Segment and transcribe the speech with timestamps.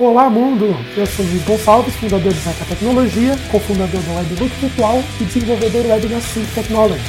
[0.00, 0.74] Olá mundo!
[0.96, 6.08] Eu sou Luiz Gonçalves, fundador de Zaca Tecnologia, cofundador do Webbook Virtual e desenvolvedor web
[6.08, 7.04] na Sync Technology.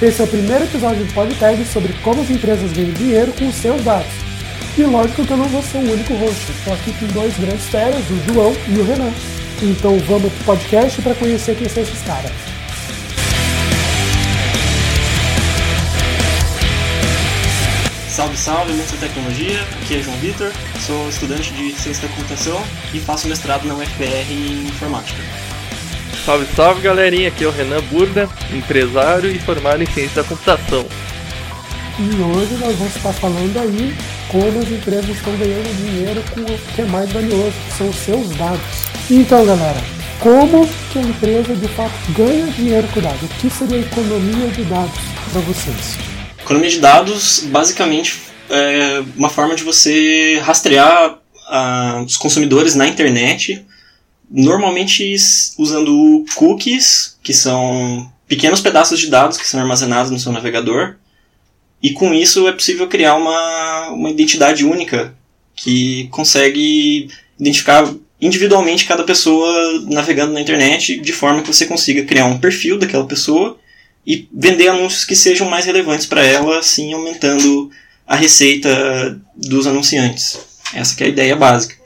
[0.00, 3.56] Esse é o primeiro episódio do podcast sobre como as empresas ganham dinheiro com os
[3.56, 4.12] seus dados.
[4.78, 7.66] E lógico que eu não vou ser o único host, estou aqui com dois grandes
[7.66, 9.12] feras, o João e o Renan.
[9.60, 12.47] Então vamos pro podcast para conhecer quem são esses caras.
[18.18, 19.62] Salve, salve, mundo da tecnologia.
[19.80, 20.50] Aqui é João Vitor,
[20.84, 22.60] sou estudante de ciência da computação
[22.92, 25.22] e faço mestrado na UFPR em informática.
[26.24, 27.28] Salve, salve, galerinha.
[27.28, 30.84] Aqui é o Renan Burda, empresário e formado em ciência da computação.
[32.00, 36.58] E hoje nós vamos estar falando aí como as empresas estão ganhando dinheiro com o
[36.74, 38.60] que é mais valioso, que são os seus dados.
[39.08, 39.80] Então, galera,
[40.18, 43.22] como que a empresa de fato ganha dinheiro com dados?
[43.22, 44.98] O que seria a economia de dados
[45.30, 46.17] para vocês?
[46.48, 53.66] Economia de dados, basicamente, é uma forma de você rastrear ah, os consumidores na internet,
[54.30, 55.14] normalmente
[55.58, 60.94] usando cookies, que são pequenos pedaços de dados que são armazenados no seu navegador,
[61.82, 65.14] e com isso é possível criar uma, uma identidade única
[65.54, 72.24] que consegue identificar individualmente cada pessoa navegando na internet de forma que você consiga criar
[72.24, 73.57] um perfil daquela pessoa
[74.08, 77.70] e vender anúncios que sejam mais relevantes para ela, assim aumentando
[78.06, 80.40] a receita dos anunciantes.
[80.72, 81.76] Essa que é a ideia básica.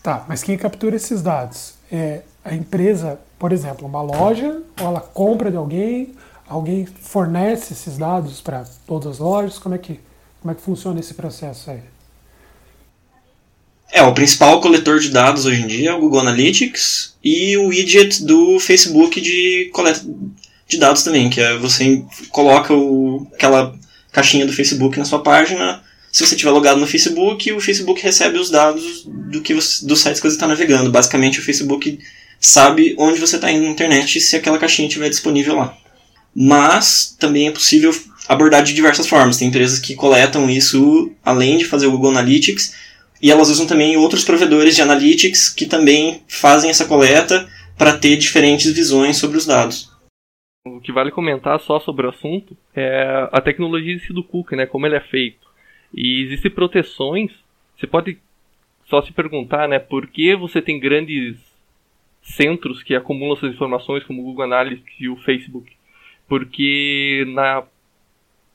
[0.00, 1.74] Tá, mas quem captura esses dados?
[1.90, 6.14] É a empresa, por exemplo, uma loja, ou ela compra de alguém,
[6.48, 9.58] alguém fornece esses dados para todas as lojas?
[9.58, 9.98] Como é que,
[10.40, 11.80] como é que funciona esse processo aí?
[13.90, 17.66] É, o principal coletor de dados hoje em dia é o Google Analytics e o
[17.66, 20.02] widget do Facebook de coleta
[20.68, 23.74] de dados também, que é você coloca o, aquela
[24.12, 25.82] caixinha do Facebook na sua página.
[26.12, 30.00] Se você estiver logado no Facebook, o Facebook recebe os dados do que você, dos
[30.00, 30.90] sites que você está navegando.
[30.90, 31.98] Basicamente, o Facebook
[32.40, 35.76] sabe onde você está indo na internet se aquela caixinha estiver disponível lá.
[36.34, 37.94] Mas também é possível
[38.28, 39.38] abordar de diversas formas.
[39.38, 42.74] Tem empresas que coletam isso além de fazer o Google Analytics
[43.20, 48.16] e elas usam também outros provedores de analytics que também fazem essa coleta para ter
[48.16, 49.87] diferentes visões sobre os dados.
[50.78, 54.54] O que vale comentar só sobre o assunto é a tecnologia em si do cookie,
[54.54, 55.48] né, como ele é feito.
[55.92, 57.32] E existem proteções,
[57.76, 58.16] você pode
[58.86, 61.36] só se perguntar, né, por que você tem grandes
[62.22, 65.72] centros que acumulam essas informações, como o Google Analytics e o Facebook?
[66.28, 67.64] Porque na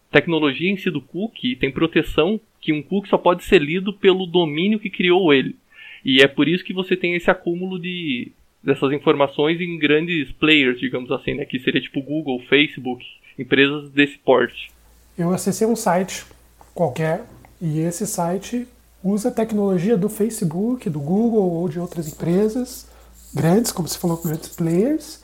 [0.09, 4.25] tecnologia em si do cookie tem proteção que um cookie só pode ser lido pelo
[4.25, 5.57] domínio que criou ele.
[6.05, 8.31] E é por isso que você tem esse acúmulo de
[8.63, 11.45] dessas informações em grandes players, digamos assim, né?
[11.45, 13.03] Que seria tipo Google, Facebook,
[13.37, 14.71] empresas desse porte.
[15.17, 16.25] Eu acessei um site
[16.73, 17.23] qualquer
[17.61, 18.67] e esse site
[19.03, 22.87] usa tecnologia do Facebook, do Google ou de outras empresas
[23.33, 25.23] grandes, como você falou, grandes players.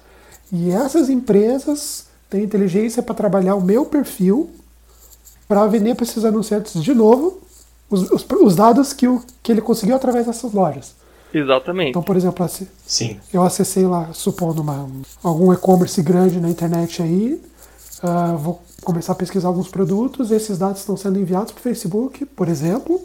[0.52, 4.50] E essas empresas têm inteligência para trabalhar o meu perfil
[5.48, 7.42] para vender para esses anunciantes de novo
[7.90, 10.96] os, os, os dados que, o, que ele conseguiu através dessas lojas.
[11.34, 11.90] Exatamente.
[11.90, 12.48] Então, por exemplo,
[12.86, 13.20] Sim.
[13.32, 14.90] eu acessei lá, supondo uma,
[15.22, 17.40] algum e-commerce grande na internet aí,
[18.04, 22.26] uh, vou começar a pesquisar alguns produtos, esses dados estão sendo enviados para o Facebook,
[22.26, 23.00] por exemplo,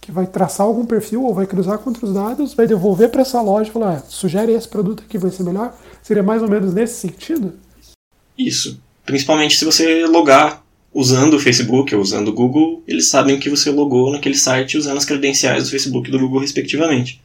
[0.00, 3.40] que vai traçar algum perfil ou vai cruzar com outros dados, vai devolver para essa
[3.40, 5.74] loja e falar, ah, sugere esse produto aqui, vai ser melhor.
[6.02, 7.54] Seria mais ou menos nesse sentido?
[8.36, 8.80] Isso.
[9.04, 10.62] Principalmente se você logar
[10.92, 14.98] usando o Facebook ou usando o Google, eles sabem que você logou naquele site usando
[14.98, 17.20] as credenciais do Facebook e do Google, respectivamente.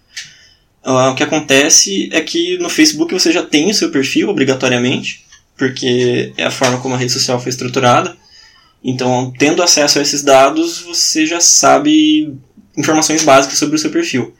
[0.86, 5.26] Uh, o que acontece é que no Facebook você já tem o seu perfil obrigatoriamente,
[5.58, 8.16] porque é a forma como a rede social foi estruturada.
[8.84, 12.36] Então, tendo acesso a esses dados, você já sabe
[12.78, 14.36] informações básicas sobre o seu perfil.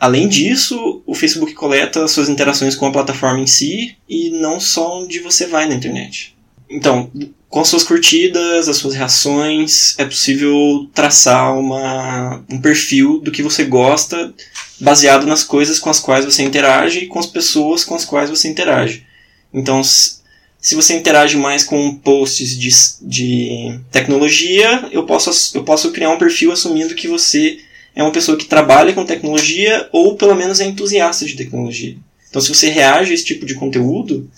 [0.00, 5.02] Além disso, o Facebook coleta suas interações com a plataforma em si e não só
[5.02, 6.34] onde você vai na internet.
[6.68, 7.10] Então,
[7.48, 13.42] com as suas curtidas, as suas reações, é possível traçar uma, um perfil do que
[13.42, 14.32] você gosta
[14.78, 18.28] baseado nas coisas com as quais você interage e com as pessoas com as quais
[18.28, 19.04] você interage.
[19.52, 22.70] Então, se você interage mais com posts de,
[23.02, 27.58] de tecnologia, eu posso, eu posso criar um perfil assumindo que você
[27.94, 31.96] é uma pessoa que trabalha com tecnologia ou pelo menos é entusiasta de tecnologia.
[32.28, 34.30] Então, se você reage a esse tipo de conteúdo,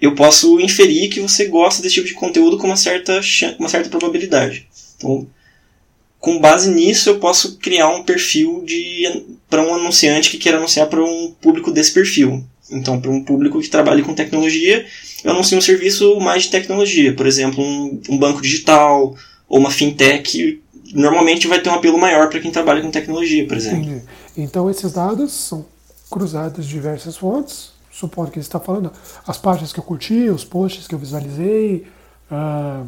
[0.00, 3.20] eu posso inferir que você gosta desse tipo de conteúdo com uma certa,
[3.58, 4.66] uma certa probabilidade.
[4.96, 5.26] Então,
[6.18, 10.88] com base nisso, eu posso criar um perfil de para um anunciante que queira anunciar
[10.88, 12.44] para um público desse perfil.
[12.70, 14.84] Então, para um público que trabalhe com tecnologia,
[15.24, 19.16] eu anuncio um serviço mais de tecnologia, por exemplo, um, um banco digital
[19.48, 20.60] ou uma fintech
[20.92, 23.80] normalmente vai ter um apelo maior para quem trabalha com tecnologia, por exemplo.
[23.80, 24.02] Entendi.
[24.36, 25.66] Então esses dados são
[26.10, 28.92] cruzados de diversas fontes, supondo que ele está falando
[29.26, 31.86] as páginas que eu curti, os posts que eu visualizei,
[32.30, 32.86] uh,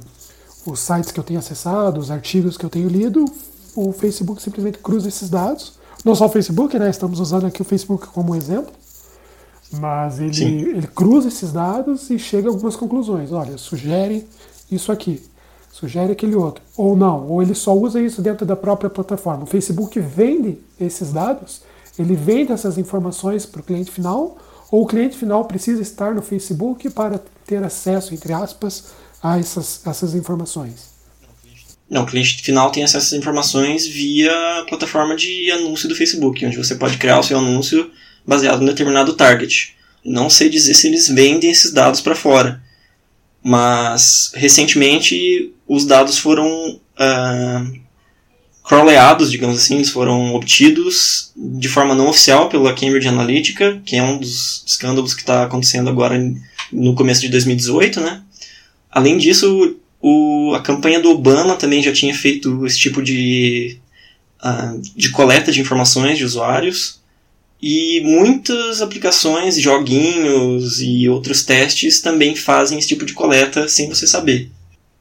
[0.64, 3.24] os sites que eu tenho acessado, os artigos que eu tenho lido,
[3.74, 5.78] o Facebook simplesmente cruza esses dados.
[6.04, 6.88] Não só o Facebook, né?
[6.88, 8.72] Estamos usando aqui o Facebook como exemplo.
[9.72, 13.30] Mas ele, ele cruza esses dados e chega a algumas conclusões.
[13.30, 14.26] Olha, sugere
[14.70, 15.22] isso aqui,
[15.70, 16.62] sugere aquele outro.
[16.76, 19.44] Ou não, ou ele só usa isso dentro da própria plataforma.
[19.44, 21.62] O Facebook vende esses dados,
[21.96, 24.38] ele vende essas informações para o cliente final,
[24.72, 28.86] ou o cliente final precisa estar no Facebook para ter acesso, entre aspas,
[29.22, 30.89] a essas, essas informações.
[31.90, 34.32] Não, o cliente final tem acesso às informações via
[34.68, 37.90] plataforma de anúncio do Facebook, onde você pode criar o seu anúncio
[38.24, 39.74] baseado em determinado target.
[40.04, 42.62] Não sei dizer se eles vendem esses dados para fora,
[43.42, 46.46] mas recentemente os dados foram
[46.78, 47.80] uh,
[48.64, 54.02] crawleados, digamos assim, eles foram obtidos de forma não oficial pela Cambridge Analytica, que é
[54.02, 56.16] um dos escândalos que está acontecendo agora
[56.72, 58.22] no começo de 2018, né?
[58.88, 63.78] Além disso, o, a campanha do Obama também já tinha feito esse tipo de,
[64.42, 67.00] uh, de coleta de informações de usuários.
[67.62, 74.06] E muitas aplicações, joguinhos e outros testes também fazem esse tipo de coleta sem você
[74.06, 74.50] saber.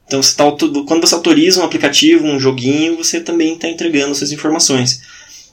[0.06, 0.44] Então, você tá,
[0.86, 5.00] quando você autoriza um aplicativo, um joguinho, você também está entregando suas informações.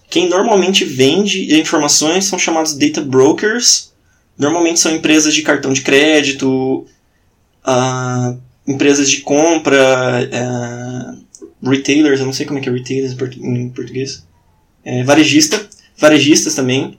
[0.10, 3.94] Quem normalmente vende informações são chamados data brokers.
[4.38, 6.86] Normalmente são empresas de cartão de crédito,
[7.66, 13.70] uh, empresas de compra, uh, retailers, eu não sei como é que é retailers em
[13.70, 14.28] português,
[14.84, 15.68] é, varejista
[15.98, 16.98] varejistas também.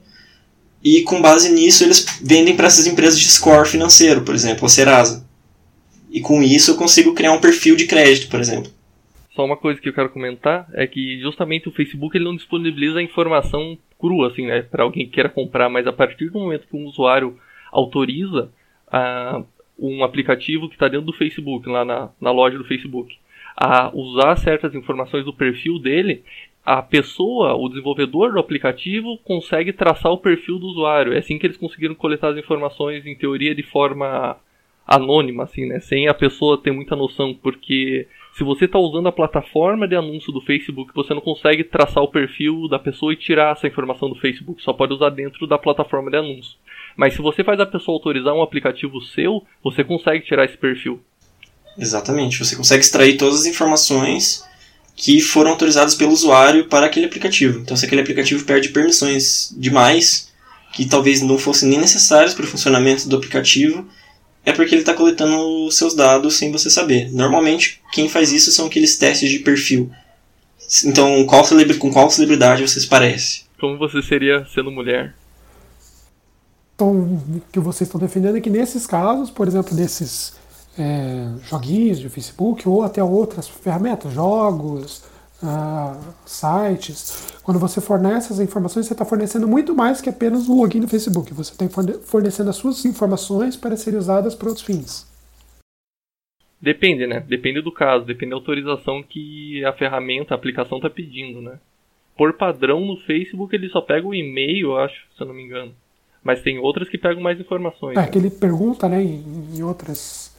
[0.83, 4.69] E com base nisso, eles vendem para essas empresas de score financeiro, por exemplo, a
[4.69, 5.27] Serasa.
[6.09, 8.71] E com isso eu consigo criar um perfil de crédito, por exemplo.
[9.35, 12.99] Só uma coisa que eu quero comentar é que justamente o Facebook ele não disponibiliza
[12.99, 16.67] a informação crua, assim, né, para alguém que queira comprar, mas a partir do momento
[16.67, 17.37] que um usuário
[17.71, 18.49] autoriza
[18.87, 19.45] uh,
[19.79, 23.17] um aplicativo que está dentro do Facebook, lá na, na loja do Facebook,
[23.55, 26.23] a usar certas informações do perfil dele,
[26.65, 31.13] a pessoa, o desenvolvedor do aplicativo, consegue traçar o perfil do usuário.
[31.13, 34.37] É assim que eles conseguiram coletar as informações, em teoria, de forma
[34.85, 35.79] anônima, assim, né?
[35.79, 40.31] Sem a pessoa ter muita noção, porque se você está usando a plataforma de anúncio
[40.31, 44.15] do Facebook, você não consegue traçar o perfil da pessoa e tirar essa informação do
[44.15, 44.61] Facebook.
[44.61, 46.57] Só pode usar dentro da plataforma de anúncio.
[46.99, 50.99] Mas se você faz a pessoa autorizar um aplicativo seu, você consegue tirar esse perfil.
[51.77, 52.39] Exatamente.
[52.39, 54.43] Você consegue extrair todas as informações
[54.97, 57.59] que foram autorizadas pelo usuário para aquele aplicativo.
[57.59, 60.29] Então, se aquele aplicativo perde permissões demais,
[60.73, 63.87] que talvez não fossem nem necessárias para o funcionamento do aplicativo,
[64.45, 67.09] é porque ele está coletando seus dados sem você saber.
[67.13, 69.89] Normalmente, quem faz isso são aqueles testes de perfil.
[70.83, 71.45] Então, qual
[71.79, 73.45] com qual celebridade você se parece?
[73.57, 75.15] Como você seria sendo mulher?
[76.79, 80.39] Então, o que vocês estão defendendo é que nesses casos, por exemplo, desses
[80.77, 85.03] é, joguinhos de Facebook ou até outras ferramentas, jogos,
[85.43, 87.33] uh, sites.
[87.43, 90.87] Quando você fornece as informações, você está fornecendo muito mais que apenas o login do
[90.87, 91.33] Facebook.
[91.33, 91.65] Você está
[92.01, 95.05] fornecendo as suas informações para serem usadas para outros fins.
[96.61, 97.19] Depende, né?
[97.19, 101.59] Depende do caso, depende da autorização que a ferramenta, a aplicação está pedindo, né?
[102.15, 105.73] Por padrão no Facebook ele só pega o e-mail, acho, se eu não me engano.
[106.23, 107.97] Mas tem outras que pegam mais informações.
[107.97, 108.07] É, né?
[108.07, 110.29] que ele pergunta, né, em, em outras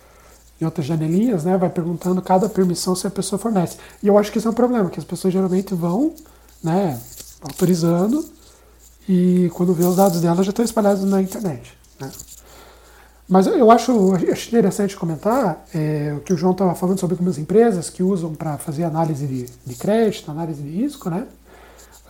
[0.60, 3.78] em outras janelinhas, né, vai perguntando cada permissão se a pessoa fornece.
[4.02, 6.14] E eu acho que isso é um problema, que as pessoas geralmente vão,
[6.62, 7.00] né,
[7.40, 8.22] autorizando
[9.08, 11.72] e quando vê os dados dela já estão espalhados na internet.
[11.98, 12.10] Né.
[13.26, 17.38] Mas eu acho, acho interessante comentar é, o que o João estava falando sobre algumas
[17.38, 21.26] empresas que usam para fazer análise de, de, crédito, análise de risco, né?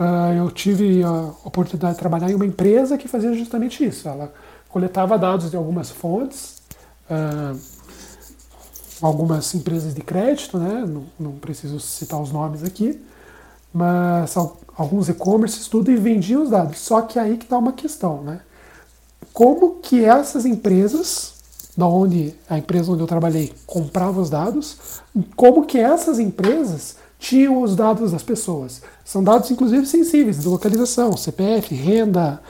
[0.00, 1.11] Uh, eu tive a
[1.45, 4.09] oportunidade de trabalhar em uma empresa que fazia justamente isso.
[4.09, 4.33] Ela
[4.71, 6.62] coletava dados de algumas fontes,
[7.11, 7.61] uh,
[9.02, 10.87] algumas empresas de crédito, né?
[10.88, 12.99] não, não preciso citar os nomes aqui,
[13.75, 14.35] mas
[14.75, 16.78] alguns e-commerces, tudo, e vendiam os dados.
[16.78, 18.40] Só que aí que está uma questão, né?
[19.35, 21.35] Como que essas empresas,
[21.76, 25.02] da onde a empresa onde eu trabalhei comprava os dados,
[25.37, 28.83] como que essas empresas tinham os dados das pessoas?
[29.05, 32.41] São dados, inclusive, sensíveis, de localização, CPF, renda,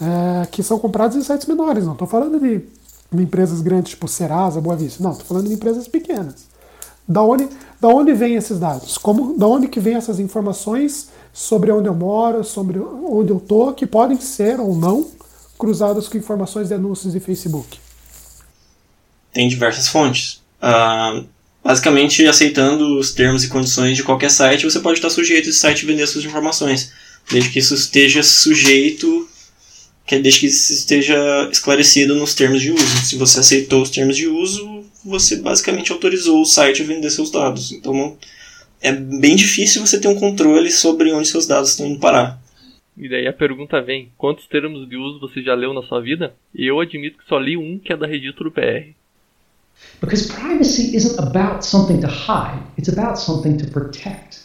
[0.00, 1.84] é, que são comprados em sites menores.
[1.84, 2.62] Não estou falando de
[3.10, 5.02] em empresas grandes tipo Serasa, Boa Vista.
[5.02, 6.46] Não, estou falando de empresas pequenas.
[7.06, 7.48] Da onde,
[7.80, 8.98] da onde vêm esses dados?
[8.98, 13.72] Como, da onde que vêm essas informações sobre onde eu moro, sobre onde eu tô,
[13.72, 15.06] que podem ser ou não
[15.58, 17.78] cruzadas com informações de anúncios de Facebook?
[19.32, 20.42] Tem diversas fontes.
[20.62, 21.26] Uh,
[21.68, 25.84] basicamente aceitando os termos e condições de qualquer site, você pode estar sujeito esse site
[25.84, 26.94] vender suas informações,
[27.30, 29.28] desde que isso esteja sujeito,
[30.06, 31.14] que desde que isso esteja
[31.52, 33.04] esclarecido nos termos de uso.
[33.04, 37.30] Se você aceitou os termos de uso, você basicamente autorizou o site a vender seus
[37.30, 37.70] dados.
[37.70, 38.16] Então
[38.80, 42.40] é bem difícil você ter um controle sobre onde seus dados estão indo parar.
[42.96, 46.34] E daí a pergunta vem: quantos termos de uso você já leu na sua vida?
[46.54, 48.96] E eu admito que só li um que é da Registro PR.
[50.00, 54.38] Because privacy isn't about something to hide, it's about something to protect.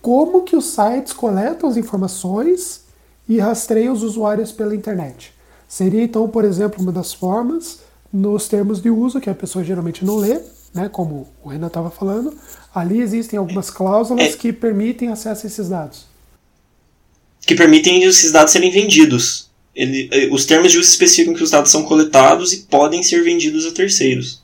[0.00, 2.82] Como que os sites coletam as informações
[3.28, 5.32] e rastreiam os usuários pela internet?
[5.66, 7.80] Seria então, por exemplo, uma das formas
[8.12, 10.38] nos termos de uso que a pessoa geralmente não lê,
[10.72, 12.32] né, como o Renan estava falando,
[12.72, 14.36] ali existem algumas cláusulas É.
[14.36, 16.06] que permitem acesso a esses dados.
[17.46, 19.50] Que permitem esses dados serem vendidos.
[19.74, 23.24] Ele, eh, os termos de uso especificam que os dados são coletados e podem ser
[23.24, 24.43] vendidos a terceiros.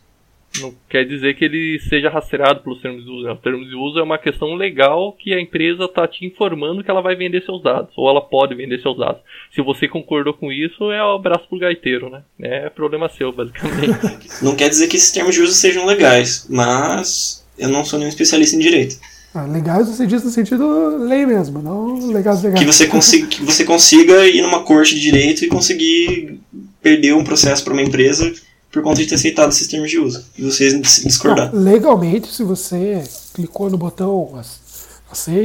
[0.59, 3.25] Não quer dizer que ele seja rastreado pelos termos de uso.
[3.25, 3.33] né?
[3.33, 6.91] Os termos de uso é uma questão legal que a empresa está te informando que
[6.91, 9.23] ela vai vender seus dados, ou ela pode vender seus dados.
[9.55, 12.23] Se você concordou com isso, é o abraço pro gaiteiro, né?
[12.41, 13.95] É problema seu, basicamente.
[14.43, 18.09] Não quer dizer que esses termos de uso sejam legais, mas eu não sou nenhum
[18.09, 18.97] especialista em direito.
[19.33, 22.59] Ah, legais você diz no sentido lei mesmo, não legais legais.
[22.59, 26.41] Que você, consiga, que você consiga ir numa corte de direito e conseguir
[26.83, 28.33] perder um processo para uma empresa
[28.73, 30.25] por conta de ter aceitado esses termos de uso.
[30.39, 31.53] E você dis- discordar.
[31.55, 33.03] Não, legalmente, se você
[33.35, 34.11] clicou no botão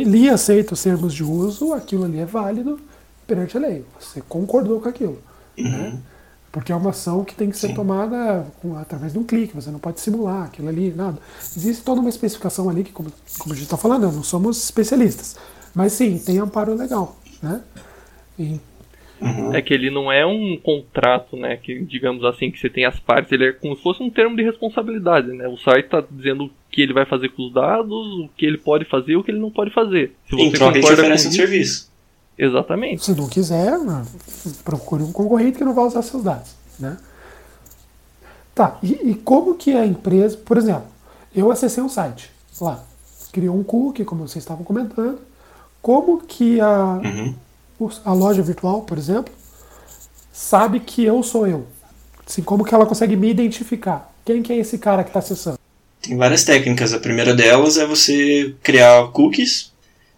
[0.04, 2.80] li aceita os termos de uso, aquilo ali é válido
[3.26, 3.84] perante a lei.
[4.00, 5.18] Você concordou com aquilo.
[5.58, 5.98] Né?
[6.52, 9.72] Porque é uma ação que tem que ser tomada com- através de um clique, você
[9.72, 11.18] não pode simular aquilo ali, nada.
[11.58, 15.36] Existe toda uma especificação ali que, como, como a gente está falando, não somos especialistas.
[15.74, 17.18] Mas sim, tem amparo legal.
[17.42, 17.60] Né?
[18.40, 18.60] E-
[19.54, 21.56] É que ele não é um contrato, né?
[21.58, 24.36] Que, digamos assim, que você tem as partes, ele é como se fosse um termo
[24.36, 25.48] de responsabilidade, né?
[25.48, 28.58] O site está dizendo o que ele vai fazer com os dados, o que ele
[28.58, 30.14] pode fazer e o que ele não pode fazer.
[30.30, 31.92] Se você gente concorda com um isso, serviço.
[32.38, 33.06] exatamente.
[33.06, 34.04] Se não quiser, né,
[34.66, 36.54] procure um concorrente que não vai usar seus dados.
[36.78, 36.98] Né?
[38.54, 40.86] Tá, e, e como que a empresa, por exemplo,
[41.36, 42.30] eu acessei um site
[42.60, 42.84] lá,
[43.32, 45.20] criou um cookie, como vocês estavam comentando,
[45.82, 47.36] como que a, os-
[48.04, 49.34] a loja virtual, por exemplo,
[50.32, 51.68] sabe que eu sou eu?
[52.28, 54.14] Assim, como que ela consegue me identificar?
[54.26, 55.60] Quem que é esse cara que está acessando?
[56.02, 56.94] Tem várias técnicas.
[56.94, 59.72] A primeira delas é você criar cookies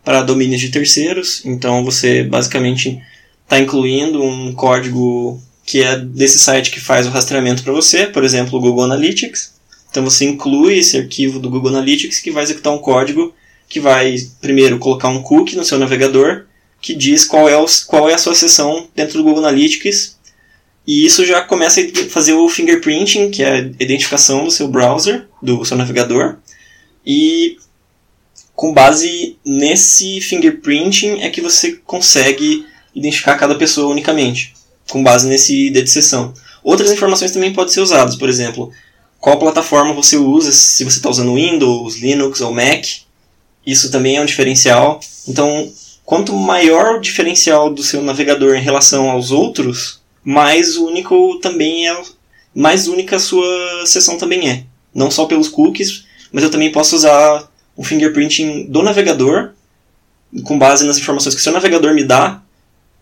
[0.03, 1.41] para domínios de terceiros.
[1.45, 3.01] Então você basicamente
[3.43, 8.23] está incluindo um código que é desse site que faz o rastreamento para você, por
[8.23, 9.53] exemplo, o Google Analytics.
[9.91, 13.33] Então você inclui esse arquivo do Google Analytics que vai executar um código
[13.67, 16.45] que vai primeiro colocar um cookie no seu navegador
[16.87, 20.15] que diz qual é, o, qual é a sua seção dentro do Google Analytics
[20.87, 25.27] e isso já começa a fazer o fingerprinting, que é a identificação do seu browser,
[25.41, 26.37] do seu navegador.
[27.05, 27.57] E
[28.55, 32.65] com base nesse fingerprinting é que você consegue
[32.95, 34.53] identificar cada pessoa unicamente,
[34.89, 36.33] com base nesse ID de sessão.
[36.63, 38.71] Outras informações também podem ser usadas, por exemplo,
[39.19, 42.85] qual plataforma você usa, se você está usando Windows, Linux ou Mac.
[43.65, 45.01] Isso também é um diferencial.
[45.27, 45.69] Então,
[46.07, 52.01] quanto maior o diferencial do seu navegador em relação aos outros, mais único também é,
[52.55, 54.63] mais única a sua sessão também é.
[54.95, 59.51] Não só pelos cookies, mas eu também posso usar o fingerprinting do navegador,
[60.45, 62.41] com base nas informações que o seu navegador me dá,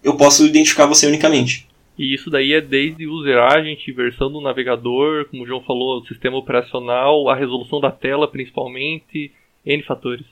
[0.03, 1.67] eu posso identificar você unicamente.
[2.00, 6.38] E isso daí é desde user agent, versão do navegador, como o João falou, sistema
[6.38, 9.31] operacional, a resolução da tela principalmente,
[9.63, 10.25] N fatores.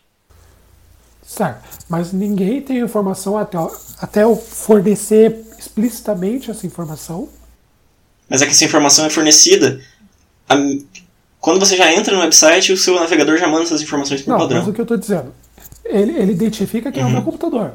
[1.26, 3.58] Certo, mas ninguém tem informação até,
[4.00, 7.30] até eu fornecer explicitamente essa informação.
[8.30, 9.80] Mas é que essa informação é fornecida.
[10.50, 10.58] a-
[11.40, 14.38] quando você já entra no website, o seu navegador já manda essas informações por Não,
[14.40, 14.60] padrão.
[14.60, 15.34] mas o que eu estou dizendo,
[15.86, 17.72] ele, ele identifica quem é o meu computador.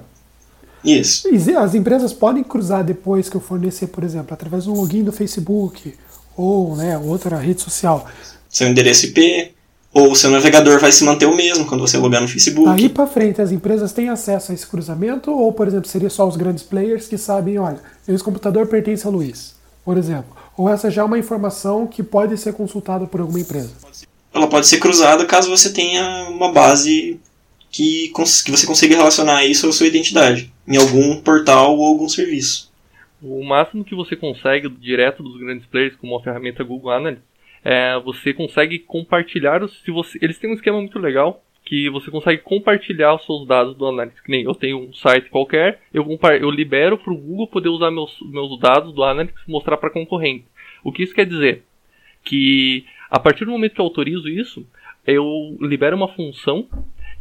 [0.84, 1.26] Isso.
[1.28, 5.02] E As empresas podem cruzar depois que eu fornecer, por exemplo, através de um login
[5.02, 5.94] do Facebook
[6.36, 8.06] ou né, outra rede social.
[8.48, 9.54] Seu endereço IP,
[9.92, 12.68] ou o seu navegador vai se manter o mesmo quando você logar no Facebook.
[12.68, 16.26] Daí para frente, as empresas têm acesso a esse cruzamento ou, por exemplo, seria só
[16.28, 20.36] os grandes players que sabem, olha, esse computador pertence a Luiz, por exemplo.
[20.56, 23.70] Ou essa já é uma informação que pode ser consultada por alguma empresa.
[24.34, 27.18] Ela pode ser cruzada caso você tenha uma base
[27.70, 32.08] que, cons- que você consiga relacionar isso à sua identidade, em algum portal ou algum
[32.08, 32.68] serviço.
[33.22, 37.27] O máximo que você consegue direto dos grandes players, como a ferramenta Google Analytics,
[37.68, 42.10] é você consegue compartilhar os, se você, eles têm um esquema muito legal que você
[42.10, 44.22] consegue compartilhar os seus dados do Analytics.
[44.22, 46.02] Que nem eu tenho um site qualquer, eu,
[46.40, 49.90] eu libero para o Google poder usar meus, meus dados do Analytics e mostrar para
[49.90, 50.46] concorrente.
[50.82, 51.62] O que isso quer dizer?
[52.24, 54.66] Que a partir do momento que eu autorizo isso,
[55.06, 56.66] eu libero uma função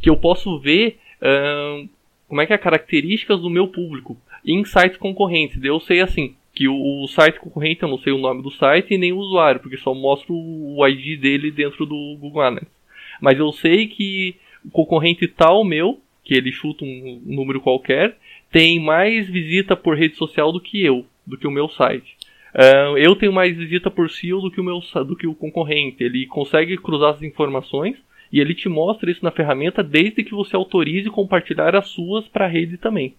[0.00, 1.86] que eu posso ver uh,
[2.26, 5.62] como é que é características do meu público em sites concorrentes.
[5.62, 8.92] Eu sei assim que o, o, site concorrente eu não sei o nome do site
[8.92, 12.74] e nem o usuário, porque só mostro o ID dele dentro do Google Analytics.
[13.20, 14.34] Mas eu sei que
[14.64, 18.16] o concorrente tal meu, que ele chuta um número qualquer,
[18.50, 22.16] tem mais visita por rede social do que eu, do que o meu site.
[22.52, 26.02] Uh, eu tenho mais visita por SEO do que o meu do que o concorrente.
[26.02, 27.96] Ele consegue cruzar as informações
[28.32, 32.46] e ele te mostra isso na ferramenta desde que você autorize compartilhar as suas para
[32.46, 33.14] a rede também.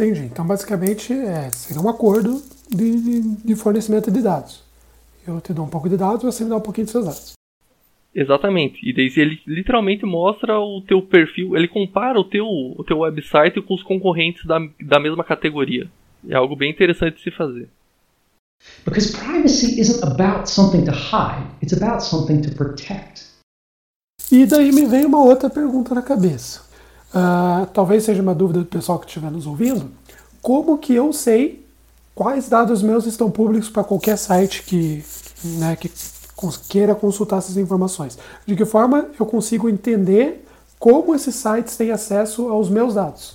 [0.00, 0.22] Entendi.
[0.22, 4.64] Então, basicamente, é, seria um acordo de, de, fornecimento de dados.
[5.26, 7.32] Eu te dou um pouco de dados, você me dá um pouquinho de seus dados.
[8.14, 8.80] Exatamente.
[8.82, 13.60] E daí ele literalmente mostra o teu perfil, ele compara o teu, o teu website
[13.60, 15.86] com os concorrentes da, da mesma categoria.
[16.26, 17.68] É algo bem interessante de se fazer.
[18.84, 23.28] Because privacy isn't about something to hide, it's about something to protect.
[24.32, 26.69] E daí me vem uma outra pergunta na cabeça.
[27.10, 29.90] Uh, talvez seja uma dúvida do pessoal que estiver nos ouvindo.
[30.40, 31.66] Como que eu sei
[32.14, 35.04] quais dados meus estão públicos para qualquer site que,
[35.58, 35.90] né, que
[36.68, 38.18] queira consultar essas informações?
[38.46, 40.44] De que forma eu consigo entender
[40.78, 43.34] como esses sites têm acesso aos meus dados?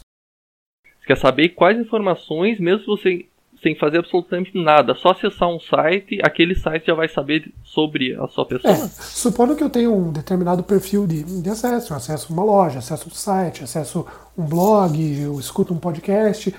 [1.00, 3.26] Você quer saber quais informações, mesmo se você
[3.62, 8.28] sem fazer absolutamente nada, só acessar um site, aquele site já vai saber sobre a
[8.28, 8.74] sua pessoa.
[8.74, 12.80] É, supondo que eu tenha um determinado perfil de, de acesso, eu acesso uma loja,
[12.80, 14.06] acesso um site, acesso
[14.38, 16.54] um blog, eu escuto um podcast,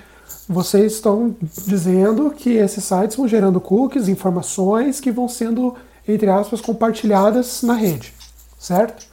[0.47, 1.35] vocês estão
[1.67, 5.75] dizendo que esses sites vão gerando cookies, informações que vão sendo,
[6.07, 8.13] entre aspas, compartilhadas na rede,
[8.57, 9.05] certo?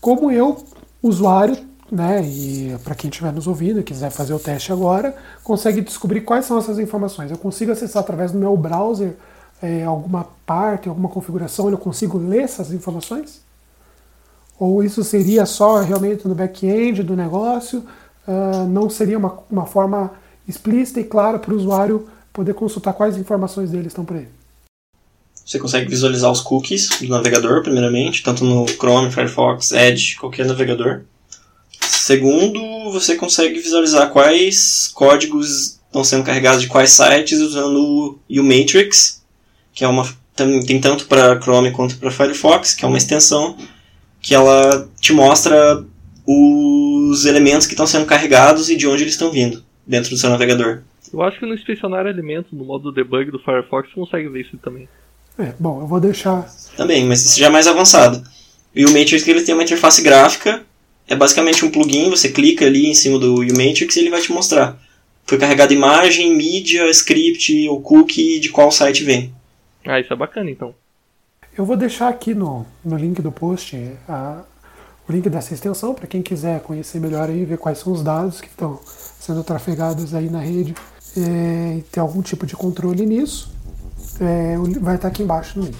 [0.00, 0.64] Como eu,
[1.02, 1.56] usuário,
[1.92, 2.22] né?
[2.24, 6.46] E para quem estiver nos ouvindo e quiser fazer o teste agora, consegue descobrir quais
[6.46, 7.30] são essas informações.
[7.30, 9.14] Eu consigo acessar através do meu browser
[9.60, 13.42] é, alguma parte, alguma configuração, eu consigo ler essas informações?
[14.58, 17.84] Ou isso seria só realmente no back-end do negócio?
[18.26, 20.12] Uh, não seria uma, uma forma
[20.48, 24.28] explícita e clara para o usuário poder consultar quais informações dele estão por aí?
[25.44, 31.02] Você consegue visualizar os cookies do navegador, primeiramente, tanto no Chrome, Firefox, Edge, qualquer navegador.
[32.02, 39.22] Segundo, você consegue visualizar quais códigos estão sendo carregados de quais sites usando o Matrix,
[39.72, 43.56] que é uma tem tanto para Chrome quanto para Firefox, que é uma extensão
[44.20, 45.84] que ela te mostra
[46.26, 50.28] os elementos que estão sendo carregados e de onde eles estão vindo dentro do seu
[50.28, 50.82] navegador.
[51.12, 54.56] Eu acho que no inspecionar elementos, no modo debug do Firefox, você consegue ver isso
[54.56, 54.88] também.
[55.38, 56.52] É, bom, eu vou deixar.
[56.76, 58.26] Também, mas isso já é mais avançado.
[58.74, 60.66] E o Matrix ele tem uma interface gráfica
[61.12, 64.32] é basicamente um plugin, você clica ali em cima do Umatrix e ele vai te
[64.32, 64.78] mostrar.
[65.26, 69.32] Foi carregada imagem, mídia, script ou cookie de qual site vem.
[69.84, 70.74] Ah, isso é bacana então.
[71.56, 73.76] Eu vou deixar aqui no, no link do post
[74.08, 74.42] a,
[75.06, 78.40] o link dessa extensão para quem quiser conhecer melhor e ver quais são os dados
[78.40, 80.74] que estão sendo trafegados aí na rede
[81.14, 83.52] é, e ter algum tipo de controle nisso.
[84.18, 85.78] É, vai estar aqui embaixo no link.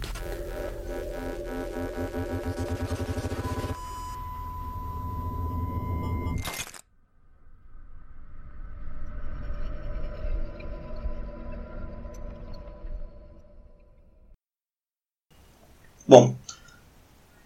[16.12, 16.34] Bom,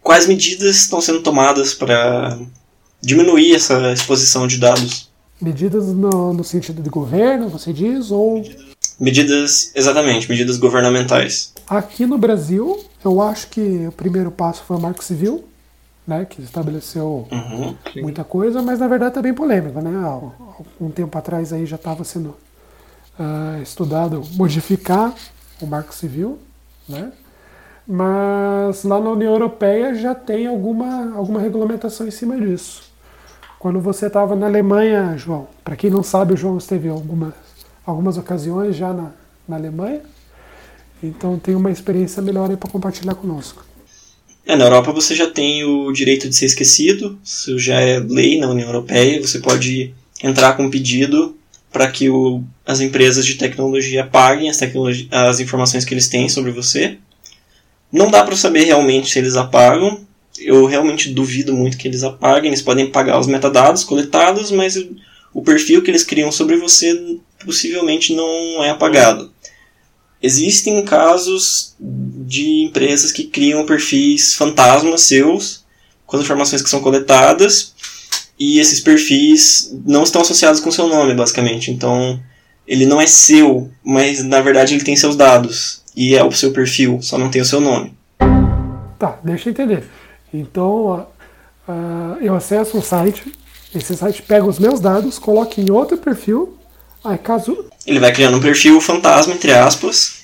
[0.03, 2.37] quais medidas estão sendo tomadas para
[3.01, 5.09] diminuir essa exposição de dados?
[5.41, 8.43] Medidas no, no, sentido de governo, você diz, ou.
[8.99, 11.53] Medidas, exatamente, medidas governamentais.
[11.69, 15.45] Aqui no Brasil, eu acho que o primeiro passo foi o Marco Civil,
[16.05, 19.81] né, que estabeleceu uhum, muita coisa, mas na verdade está bem polêmico.
[19.81, 19.93] Né?
[20.81, 22.31] Um tempo atrás aí já estava sendo
[23.17, 25.15] uh, estudado modificar
[25.61, 26.41] o Marco Civil,
[26.89, 27.13] né?
[27.87, 32.83] Mas lá na União Europeia já tem alguma, alguma regulamentação em cima disso.
[33.59, 37.35] Quando você estava na Alemanha, João, para quem não sabe, o João esteve algumas,
[37.85, 39.13] algumas ocasiões já na,
[39.49, 40.03] na Alemanha,
[41.03, 43.65] então tem uma experiência melhor aí para compartilhar conosco.
[44.45, 48.39] É, na Europa você já tem o direito de ser esquecido, isso já é lei
[48.39, 51.37] na União Europeia, você pode entrar com um pedido
[51.73, 54.59] para que o, as empresas de tecnologia paguem as,
[55.11, 56.99] as informações que eles têm sobre você.
[57.97, 60.07] Não dá para saber realmente se eles apagam.
[60.39, 62.51] Eu realmente duvido muito que eles apaguem.
[62.51, 64.77] Eles podem pagar os metadados coletados, mas
[65.33, 69.33] o perfil que eles criam sobre você possivelmente não é apagado.
[70.23, 75.65] Existem casos de empresas que criam perfis fantasmas seus
[76.05, 77.73] com as informações que são coletadas
[78.39, 81.71] e esses perfis não estão associados com seu nome, basicamente.
[81.71, 82.21] Então,
[82.69, 86.53] ele não é seu, mas na verdade ele tem seus dados e é o seu
[86.53, 87.95] perfil, só não tem o seu nome.
[88.99, 89.85] Tá, deixa eu entender.
[90.33, 91.07] Então,
[91.67, 93.33] uh, eu acesso um site,
[93.75, 96.59] esse site pega os meus dados, coloca em outro perfil,
[97.03, 97.65] aí caso...
[97.87, 100.23] Ele vai criando um perfil fantasma, entre aspas,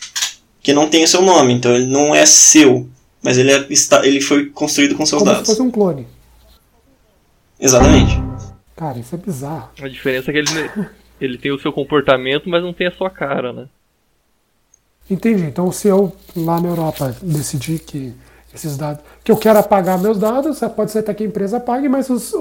[0.60, 2.86] que não tem o seu nome, então ele não é seu,
[3.22, 5.48] mas ele, é, está, ele foi construído com seus como dados.
[5.48, 6.06] se fosse um clone.
[7.58, 8.20] Exatamente.
[8.76, 9.70] Cara, isso é bizarro.
[9.80, 10.70] A diferença é que ele,
[11.20, 13.68] ele tem o seu comportamento, mas não tem a sua cara, né?
[15.10, 15.44] Entendi.
[15.44, 18.14] Então, se eu lá na Europa decidir que
[18.54, 21.88] esses dados, que eu quero apagar meus dados, pode ser até que a empresa apague,
[21.88, 22.34] mas os,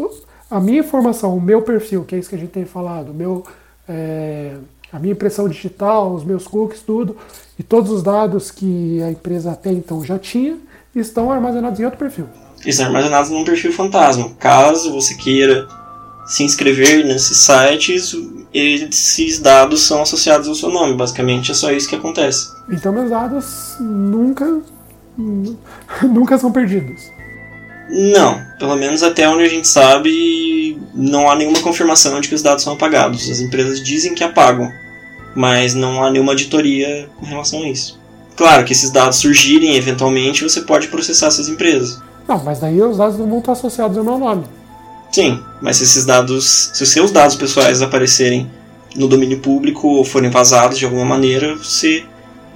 [0.50, 3.46] a minha informação, o meu perfil, que é isso que a gente tem falado, meu,
[3.88, 4.56] é,
[4.92, 7.16] a minha impressão digital, os meus cookies, tudo,
[7.58, 10.58] e todos os dados que a empresa até então já tinha,
[10.94, 12.28] estão armazenados em outro perfil.
[12.66, 14.32] Estão armazenados num perfil fantasma.
[14.38, 15.68] Caso você queira
[16.26, 18.16] se inscrever nesses sites,
[18.54, 20.96] esses dados são associados ao seu nome.
[20.96, 22.48] Basicamente é só isso que acontece.
[22.70, 24.62] Então meus dados nunca
[26.04, 27.02] nunca são perdidos.
[27.90, 32.42] Não, pelo menos até onde a gente sabe, não há nenhuma confirmação de que os
[32.42, 33.30] dados são apagados.
[33.30, 34.72] As empresas dizem que apagam,
[35.36, 38.00] mas não há nenhuma auditoria com relação a isso.
[38.38, 42.02] Claro que esses dados surgirem eventualmente, você pode processar essas empresas.
[42.28, 44.46] Não, mas daí os dados não vão estar associados ao meu nome.
[45.12, 48.50] Sim, mas se esses dados, se os seus dados pessoais aparecerem
[48.96, 52.06] no domínio público ou forem vazados de alguma maneira, você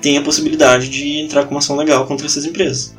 [0.02, 2.96] tem a possibilidade de entrar com uma ação legal contra essas empresas.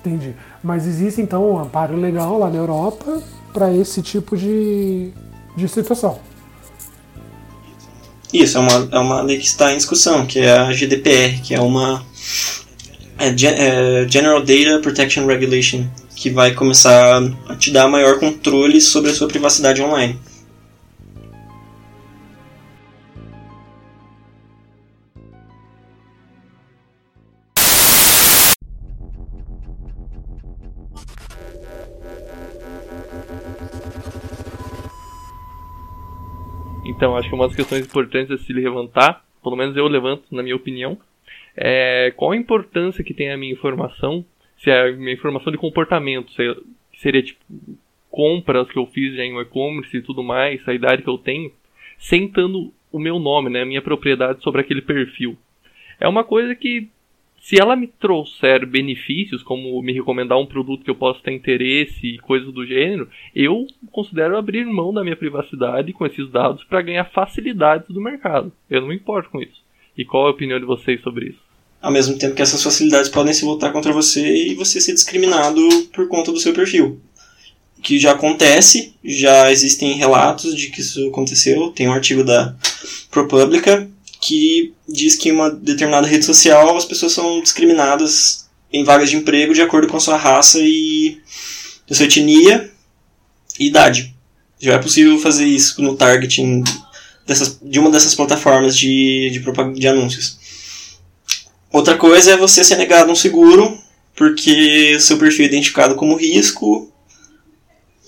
[0.00, 0.34] Entendi.
[0.62, 5.10] Mas existe então um amparo legal lá na Europa para esse tipo de,
[5.56, 6.18] de situação.
[8.32, 11.54] Isso, é uma, é uma lei que está em discussão, que é a GDPR, que
[11.54, 12.04] é uma
[13.18, 15.86] é, é General Data Protection Regulation,
[16.18, 20.18] que vai começar a te dar maior controle sobre a sua privacidade online.
[36.84, 40.42] Então, acho que uma das questões importantes a se levantar, pelo menos eu levanto, na
[40.42, 40.98] minha opinião,
[41.56, 44.24] é qual a importância que tem a minha informação
[44.58, 46.42] se é minha informação de comportamento, se
[46.98, 47.40] seria tipo
[48.10, 51.52] compras que eu fiz já em e-commerce e tudo mais, a idade que eu tenho,
[51.98, 55.36] sentando o meu nome, né, a minha propriedade sobre aquele perfil.
[56.00, 56.88] É uma coisa que,
[57.40, 62.06] se ela me trouxer benefícios, como me recomendar um produto que eu possa ter interesse
[62.06, 66.82] e coisas do gênero, eu considero abrir mão da minha privacidade com esses dados para
[66.82, 68.52] ganhar facilidades do mercado.
[68.70, 69.62] Eu não me importo com isso.
[69.96, 71.47] E qual é a opinião de vocês sobre isso?
[71.80, 75.60] Ao mesmo tempo que essas facilidades podem se voltar contra você e você ser discriminado
[75.92, 77.00] por conta do seu perfil.
[77.82, 81.70] Que já acontece, já existem relatos de que isso aconteceu.
[81.70, 82.56] Tem um artigo da
[83.10, 83.88] ProPublica
[84.20, 89.16] que diz que em uma determinada rede social as pessoas são discriminadas em vagas de
[89.16, 91.20] emprego de acordo com a sua raça e
[91.88, 92.70] a sua etnia
[93.58, 94.14] e idade.
[94.58, 96.64] Já é possível fazer isso no targeting
[97.26, 100.37] dessas, de uma dessas plataformas de, de, de anúncios.
[101.72, 103.78] Outra coisa é você ser negado um seguro
[104.16, 106.92] porque seu perfil é identificado como risco,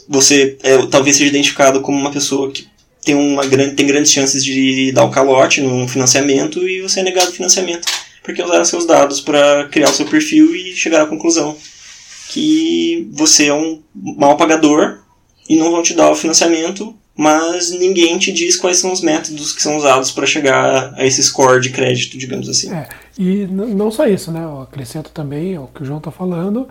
[0.09, 2.67] você é, talvez seja identificado como uma pessoa que
[3.05, 6.99] tem, uma grande, tem grandes chances de dar o um calote no financiamento e você
[6.99, 7.87] é negado financiamento
[8.25, 11.57] porque usaram seus dados para criar o seu perfil e chegar à conclusão
[12.29, 14.99] que você é um mal pagador
[15.49, 19.53] e não vão te dar o financiamento mas ninguém te diz quais são os métodos
[19.53, 22.73] que são usados para chegar a esse score de crédito, digamos assim.
[22.73, 24.43] É, e não só isso, né?
[24.43, 26.67] Eu acrescento também o que o João está falando,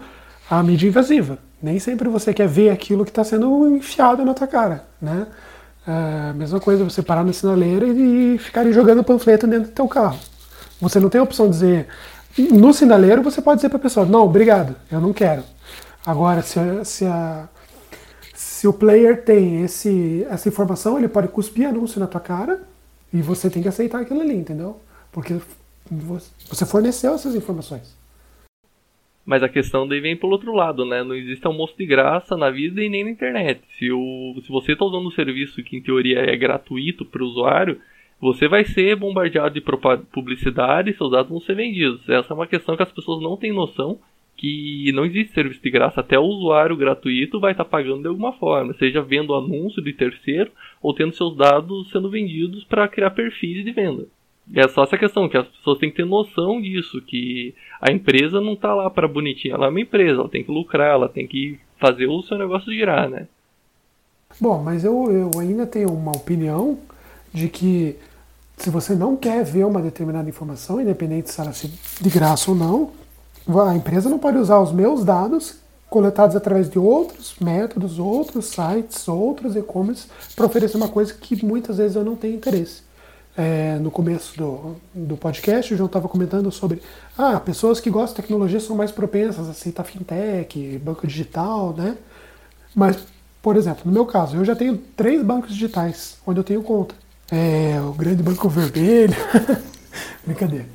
[0.49, 1.37] a mídia invasiva.
[1.61, 5.27] Nem sempre você quer ver aquilo que está sendo enfiado na tua cara, né?
[5.87, 10.17] É, mesma coisa você parar na sinaleira e ficarem jogando panfleto dentro do teu carro.
[10.81, 11.87] Você não tem a opção de dizer...
[12.51, 15.43] No sinaleiro você pode dizer para a pessoa, não, obrigado, eu não quero.
[16.03, 17.47] Agora, se, se a
[18.59, 22.67] se o player tem esse, essa informação, ele pode cuspir anúncio na tua cara
[23.13, 24.81] e você tem que aceitar aquilo ali, entendeu?
[25.13, 25.39] Porque
[25.89, 27.97] você forneceu essas informações.
[29.25, 31.01] Mas a questão daí vem pelo outro lado, né?
[31.05, 33.61] Não existe almoço de graça na vida e nem na internet.
[33.77, 37.27] Se, o, se você está usando um serviço que em teoria é gratuito para o
[37.27, 37.79] usuário,
[38.19, 39.63] você vai ser bombardeado de
[40.11, 42.01] publicidade e seus dados vão ser vendidos.
[42.09, 43.97] Essa é uma questão que as pessoas não têm noção
[44.39, 45.99] que não existe serviço de graça.
[45.99, 49.91] Até o usuário gratuito vai estar tá pagando de alguma forma, seja vendo anúncio de
[49.91, 50.49] terceiro
[50.81, 54.05] ou tendo seus dados sendo vendidos para criar perfis de venda.
[54.55, 58.39] É só essa questão, que as pessoas têm que ter noção disso, que a empresa
[58.39, 61.27] não está lá para bonitinha, ela é uma empresa, ela tem que lucrar, ela tem
[61.27, 63.27] que fazer o seu negócio girar, né?
[64.39, 66.79] Bom, mas eu, eu ainda tenho uma opinião
[67.33, 67.97] de que
[68.57, 72.57] se você não quer ver uma determinada informação, independente se ela é de graça ou
[72.57, 72.91] não,
[73.47, 75.55] a empresa não pode usar os meus dados
[75.89, 81.77] coletados através de outros métodos, outros sites, outros e-commerce, para oferecer uma coisa que muitas
[81.77, 82.83] vezes eu não tenho interesse.
[83.35, 86.81] É, no começo do, do podcast, o João estava comentando sobre
[87.17, 91.95] ah, pessoas que gostam de tecnologia são mais propensas a aceitar fintech, banco digital, né?
[92.75, 92.97] Mas,
[93.41, 96.93] por exemplo, no meu caso, eu já tenho três bancos digitais onde eu tenho conta.
[97.31, 99.15] É, o grande banco vermelho.
[100.25, 100.65] Brincadeira.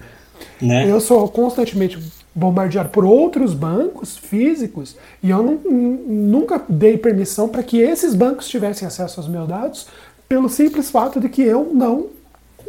[0.60, 0.90] Né?
[0.90, 1.98] Eu sou constantemente
[2.34, 8.48] bombardeado por outros bancos físicos e eu não, nunca dei permissão para que esses bancos
[8.48, 9.86] tivessem acesso aos meus dados
[10.28, 12.08] pelo simples fato de que eu não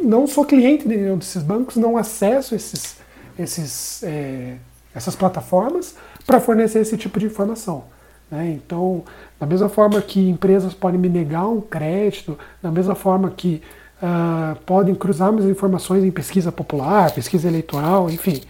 [0.01, 2.97] não sou cliente de nenhum desses bancos, não acesso esses,
[3.37, 4.55] esses, é,
[4.93, 7.85] essas plataformas para fornecer esse tipo de informação.
[8.29, 8.51] Né?
[8.51, 9.03] Então,
[9.39, 13.61] da mesma forma que empresas podem me negar um crédito, da mesma forma que
[14.01, 18.41] uh, podem cruzar minhas informações em pesquisa popular, pesquisa eleitoral, enfim,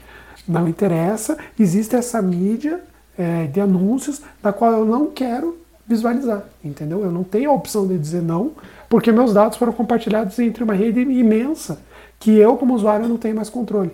[0.48, 2.82] não interessa, existe essa mídia
[3.18, 7.04] é, de anúncios da qual eu não quero visualizar, entendeu?
[7.04, 8.52] Eu não tenho a opção de dizer não,
[8.90, 11.80] porque meus dados foram compartilhados entre uma rede imensa
[12.20, 13.92] que eu, como usuário, não tenho mais controle.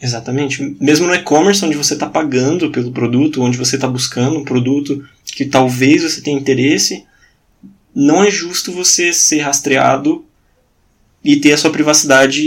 [0.00, 0.76] Exatamente.
[0.78, 5.02] Mesmo no e-commerce, onde você está pagando pelo produto, onde você está buscando um produto
[5.24, 7.06] que talvez você tenha interesse,
[7.94, 10.25] não é justo você ser rastreado
[11.26, 12.40] e ter a sua privacidade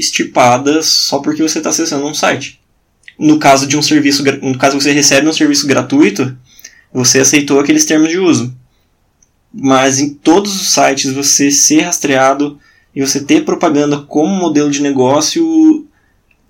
[0.00, 2.60] estipada só porque você está acessando um site.
[3.16, 6.36] No caso de um serviço, no caso você recebe um serviço gratuito,
[6.92, 8.52] você aceitou aqueles termos de uso.
[9.54, 12.58] Mas em todos os sites você ser rastreado
[12.92, 15.86] e você ter propaganda como modelo de negócio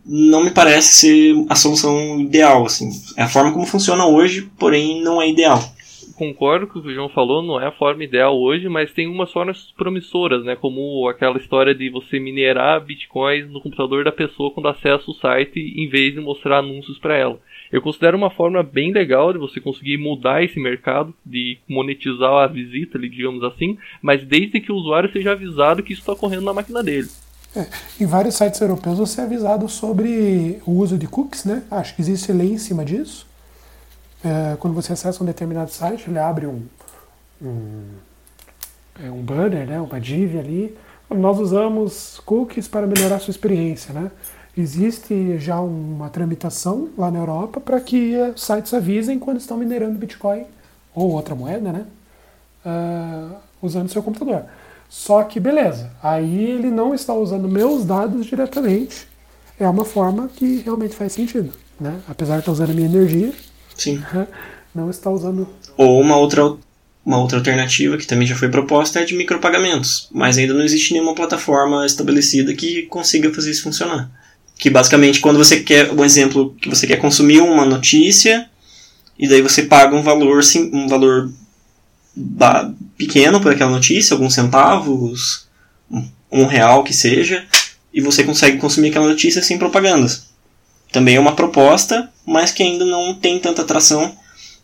[0.03, 2.65] não me parece ser a solução ideal.
[2.65, 2.89] Assim.
[3.19, 5.76] É a forma como funciona hoje, porém não é ideal
[6.17, 9.07] concordo com o que o João falou, não é a forma ideal hoje, mas tem
[9.07, 10.57] umas formas promissoras, né?
[10.57, 15.59] Como aquela história de você minerar bitcoins no computador da pessoa quando acessa o site
[15.59, 17.39] em vez de mostrar anúncios para ela.
[17.71, 22.47] Eu considero uma forma bem legal de você conseguir mudar esse mercado, de monetizar a
[22.47, 26.55] visita, digamos assim, mas desde que o usuário seja avisado que isso está ocorrendo na
[26.55, 27.09] máquina dele.
[27.55, 27.67] É,
[28.01, 31.65] em vários sites europeus você é avisado sobre o uso de cookies, né?
[31.71, 33.26] Acho que existe lei em cima disso.
[34.25, 36.63] É, quando você acessa um determinado site, ele abre um,
[37.41, 37.85] um,
[39.03, 40.77] é, um banner, né, uma div ali.
[41.09, 43.95] Nós usamos cookies para melhorar a sua experiência.
[43.95, 44.11] Né?
[44.57, 50.47] Existe já uma tramitação lá na Europa para que sites avisem quando estão minerando Bitcoin
[50.95, 51.87] ou outra moeda, né?
[52.65, 54.45] Uh, usando seu computador.
[54.89, 59.07] Só que beleza, aí ele não está usando meus dados diretamente.
[59.59, 61.53] É uma forma que realmente faz sentido.
[61.79, 62.01] Né?
[62.09, 63.33] Apesar de estar usando a minha energia,
[63.77, 64.03] Sim.
[64.75, 65.49] Não está usando.
[65.77, 66.55] Ou uma outra,
[67.05, 70.93] uma outra alternativa que também já foi proposta é de micropagamentos, mas ainda não existe
[70.93, 74.11] nenhuma plataforma estabelecida que consiga fazer isso funcionar.
[74.59, 78.49] Que basicamente quando você quer, um exemplo, que você quer consumir uma notícia
[79.19, 80.41] e daí você paga um valor,
[80.73, 81.31] um valor
[82.97, 85.47] pequeno por aquela notícia, alguns centavos,
[86.33, 87.45] um real que seja,
[87.93, 90.26] e você consegue consumir aquela notícia sem propagandas.
[90.93, 94.17] Também é uma proposta, mas que ainda não tem tanta atração,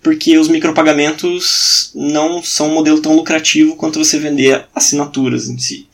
[0.03, 5.89] porque os micropagamentos não são um modelo tão lucrativo quanto você vender assinaturas em si.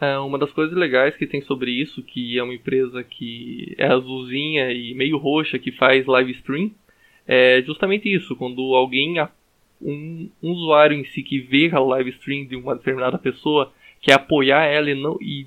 [0.00, 3.86] É, uma das coisas legais que tem sobre isso, que é uma empresa que é
[3.86, 6.70] azulzinha e meio roxa que faz live stream,
[7.28, 8.34] é justamente isso.
[8.34, 9.16] Quando alguém,
[9.80, 14.14] um, um usuário em si que vê a live stream de uma determinada pessoa, quer
[14.14, 15.46] apoiar ela e, não, e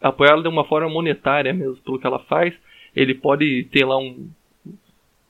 [0.00, 2.52] apoiar ela de uma forma monetária mesmo pelo que ela faz,
[2.96, 4.28] ele pode ter lá um.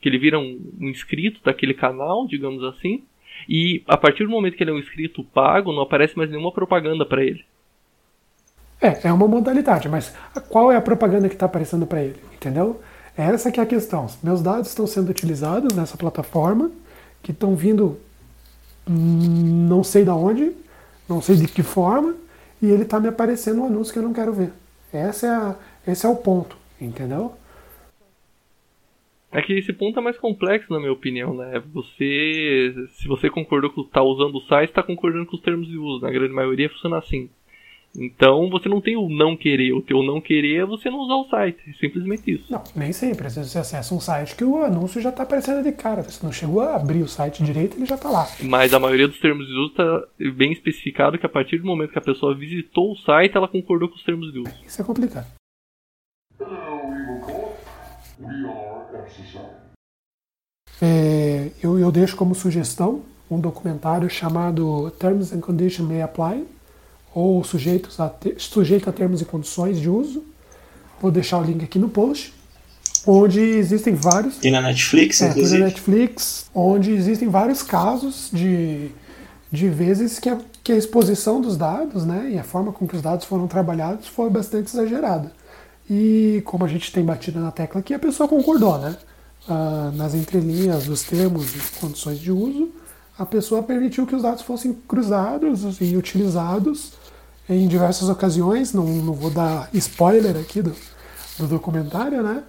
[0.01, 3.03] que ele vira um, um inscrito daquele canal, digamos assim.
[3.49, 6.53] E a partir do momento que ele é um inscrito pago, não aparece mais nenhuma
[6.53, 7.45] propaganda para ele.
[8.81, 10.15] É, é uma modalidade, mas
[10.49, 12.17] qual é a propaganda que está aparecendo para ele?
[12.35, 12.81] Entendeu?
[13.17, 14.07] Essa que é a questão.
[14.23, 16.71] Meus dados estão sendo utilizados nessa plataforma,
[17.23, 17.99] que estão vindo
[18.89, 20.53] hum, não sei da onde,
[21.09, 22.15] não sei de que forma,
[22.63, 24.53] e ele está me aparecendo um anúncio que eu não quero ver.
[24.93, 25.55] Essa é a,
[25.87, 27.35] esse é o ponto, entendeu?
[29.33, 31.63] É que esse ponto é mais complexo, na minha opinião, né?
[31.75, 35.77] Você, se você concordou com tá usando o site, está concordando com os termos de
[35.77, 36.03] uso.
[36.03, 37.29] Na grande maioria funciona assim.
[37.99, 39.73] Então você não tem o não querer.
[39.73, 41.59] O teu não querer é você não usar o site.
[41.69, 42.53] É simplesmente isso.
[42.53, 43.27] Não, nem sempre.
[43.27, 46.03] Às vezes você acessa um site que o anúncio já está aparecendo de cara.
[46.03, 48.27] Você não chegou a abrir o site direito, ele já está lá.
[48.43, 51.93] Mas a maioria dos termos de uso está bem especificado que a partir do momento
[51.93, 54.55] que a pessoa visitou o site, ela concordou com os termos de uso.
[54.65, 55.27] Isso é complicado.
[60.81, 66.47] É, eu, eu deixo como sugestão um documentário chamado Terms and Conditions May Apply,
[67.15, 70.23] ou sujeitos a, sujeito a termos e condições de uso.
[71.01, 72.33] Vou deixar o link aqui no post.
[73.07, 74.37] onde existem vários.
[74.37, 75.59] Tem na Netflix, É, inclusive.
[75.61, 78.91] na Netflix, onde existem vários casos de,
[79.51, 82.97] de vezes que a, que a exposição dos dados, né, e a forma com que
[82.97, 85.33] os dados foram trabalhados foi bastante exagerada.
[85.89, 88.97] E como a gente tem batido na tecla aqui, a pessoa concordou, né?
[89.49, 92.71] Ah, nas entrelinhas dos termos e condições de uso,
[93.17, 96.93] a pessoa permitiu que os dados fossem cruzados e utilizados
[97.49, 98.73] em diversas ocasiões.
[98.73, 100.75] Não, não vou dar spoiler aqui do,
[101.39, 102.43] do documentário, né?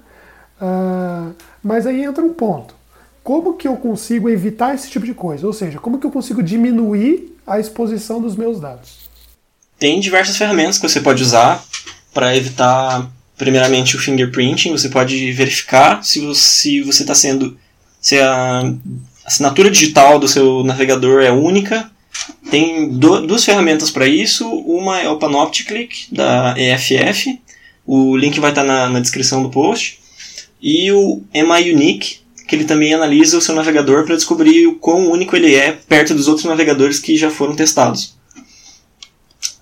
[0.59, 2.75] Ah, mas aí entra um ponto.
[3.23, 5.45] Como que eu consigo evitar esse tipo de coisa?
[5.45, 9.07] Ou seja, como que eu consigo diminuir a exposição dos meus dados?
[9.77, 11.63] Tem diversas ferramentas que você pode usar
[12.13, 14.71] para evitar, primeiramente, o fingerprinting.
[14.71, 17.57] Você pode verificar se você está sendo.
[18.01, 18.73] se a
[19.25, 21.89] assinatura digital do seu navegador é única.
[22.49, 24.47] Tem du- duas ferramentas para isso.
[24.49, 27.39] Uma é o Panopticlick, da EFF.
[27.85, 29.99] O link vai estar na, na descrição do post.
[30.61, 35.35] E o MIUnique, que ele também analisa o seu navegador para descobrir o quão único
[35.35, 38.16] ele é perto dos outros navegadores que já foram testados.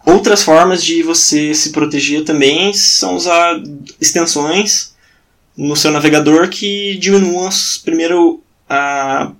[0.05, 3.61] Outras formas de você se proteger também são usar
[3.99, 4.93] extensões
[5.57, 7.49] no seu navegador que diminuam
[7.83, 9.31] primeiro a,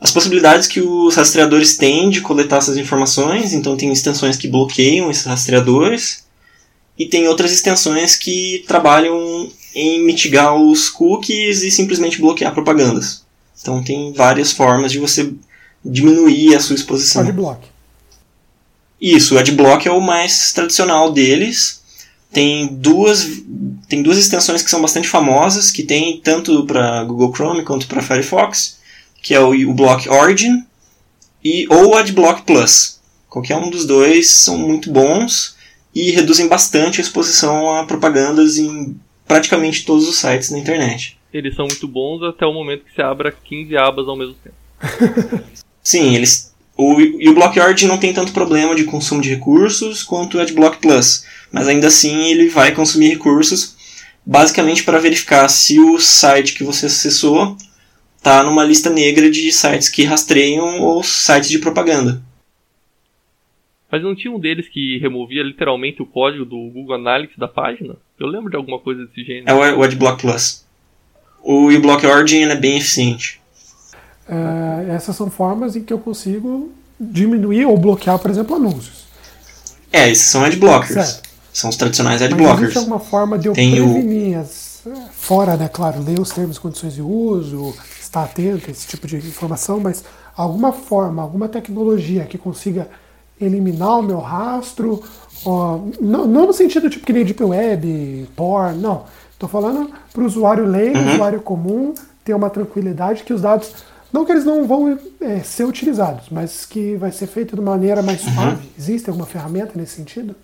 [0.00, 3.52] as possibilidades que os rastreadores têm de coletar essas informações.
[3.52, 6.24] Então tem extensões que bloqueiam esses rastreadores
[6.98, 13.24] e tem outras extensões que trabalham em mitigar os cookies e simplesmente bloquear propagandas.
[13.60, 15.32] Então tem várias formas de você
[15.84, 17.22] diminuir a sua exposição.
[17.22, 17.73] Adblock.
[19.04, 21.82] Isso, o Adblock é o mais tradicional deles.
[22.32, 23.42] Tem duas,
[23.86, 28.00] tem duas extensões que são bastante famosas, que tem tanto para Google Chrome quanto para
[28.00, 28.80] Firefox,
[29.22, 30.64] que é o, o Block Origin
[31.44, 32.98] e ou o Adblock Plus.
[33.28, 35.54] Qualquer um dos dois são muito bons
[35.94, 41.18] e reduzem bastante a exposição a propagandas em praticamente todos os sites da internet.
[41.30, 45.44] Eles são muito bons até o momento que você abra 15 abas ao mesmo tempo.
[45.84, 46.53] Sim, eles.
[46.76, 50.40] O, e o Block Origin não tem tanto problema de consumo de recursos quanto o
[50.40, 51.24] Adblock Plus.
[51.52, 53.76] Mas ainda assim ele vai consumir recursos
[54.26, 57.56] basicamente para verificar se o site que você acessou
[58.16, 62.22] está numa lista negra de sites que rastreiam ou sites de propaganda.
[63.92, 67.96] Mas não tinha um deles que removia literalmente o código do Google Analytics da página?
[68.18, 69.48] Eu lembro de alguma coisa desse gênero.
[69.48, 70.66] É o, Adblock Plus.
[71.42, 73.40] O, e o Block Origin ele é bem eficiente.
[74.28, 79.04] É, essas são formas em que eu consigo diminuir ou bloquear, por exemplo, anúncios.
[79.92, 80.94] É, esses são adblockers.
[80.94, 81.28] Certo.
[81.52, 82.62] São os tradicionais Mas adblockers.
[82.62, 84.82] existe alguma forma de eu Tem o- prevenir, as,
[85.12, 89.06] fora, né, claro, ler os termos e condições de uso, estar atento a esse tipo
[89.06, 90.02] de informação, mas
[90.36, 92.88] alguma forma, alguma tecnologia que consiga
[93.40, 95.02] eliminar o meu rastro,
[95.44, 99.04] ó, não, não no sentido tipo que nem Deep Web, Tor, não.
[99.32, 101.12] Estou falando para o usuário leigo, Uhum.
[101.14, 103.70] usuário comum, ter uma tranquilidade que os dados,
[104.14, 108.00] não que eles não vão é, ser utilizados, mas que vai ser feito de maneira
[108.00, 108.32] mais Uhum.
[108.34, 108.68] suave.
[108.78, 110.34] Existe alguma ferramenta nesse sentido?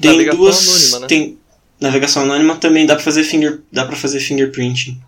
[0.00, 0.68] Tem Navegação duas.
[0.68, 1.06] anônima, né?
[1.08, 1.38] Tem
[1.80, 4.98] navegação anônima também dá para fazer finger, dá para fazer fingerprinting.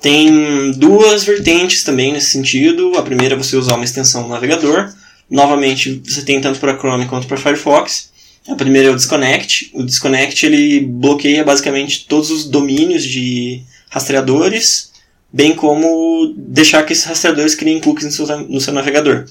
[0.00, 2.96] Tem duas vertentes também nesse sentido.
[2.98, 4.92] A primeira é você usar uma extensão no navegador.
[5.30, 8.10] Novamente, você tem tanto para Chrome quanto para Firefox.
[8.48, 9.70] A primeira é o Disconnect.
[9.72, 14.90] O Disconnect ele bloqueia basicamente todos os domínios de rastreadores,
[15.32, 19.26] bem como deixar que esses rastreadores criem cookies no seu, no seu navegador.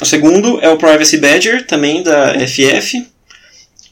[0.00, 3.06] O segundo é o Privacy Badger, também da FF,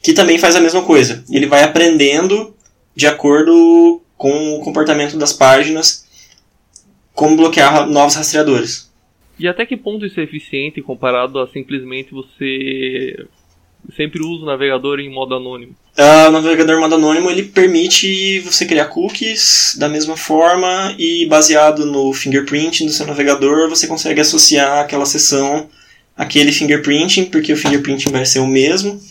[0.03, 1.23] que também faz a mesma coisa.
[1.29, 2.55] Ele vai aprendendo
[2.95, 6.05] de acordo com o comportamento das páginas
[7.13, 8.91] como bloquear novos rastreadores.
[9.39, 13.25] E até que ponto isso é eficiente comparado a simplesmente você
[13.95, 15.75] sempre usa o navegador em modo anônimo?
[15.97, 21.85] Ah, o navegador modo anônimo ele permite você criar cookies da mesma forma e baseado
[21.85, 25.69] no fingerprint do seu navegador você consegue associar aquela sessão
[26.15, 29.01] àquele fingerprinting, porque o fingerprinting vai ser o mesmo.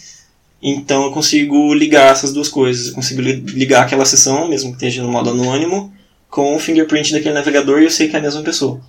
[0.62, 2.88] Então eu consigo ligar essas duas coisas.
[2.88, 5.92] Eu consigo li- ligar aquela sessão, mesmo que esteja no modo anônimo,
[6.28, 8.80] com o fingerprint daquele navegador e eu sei que é a mesma pessoa.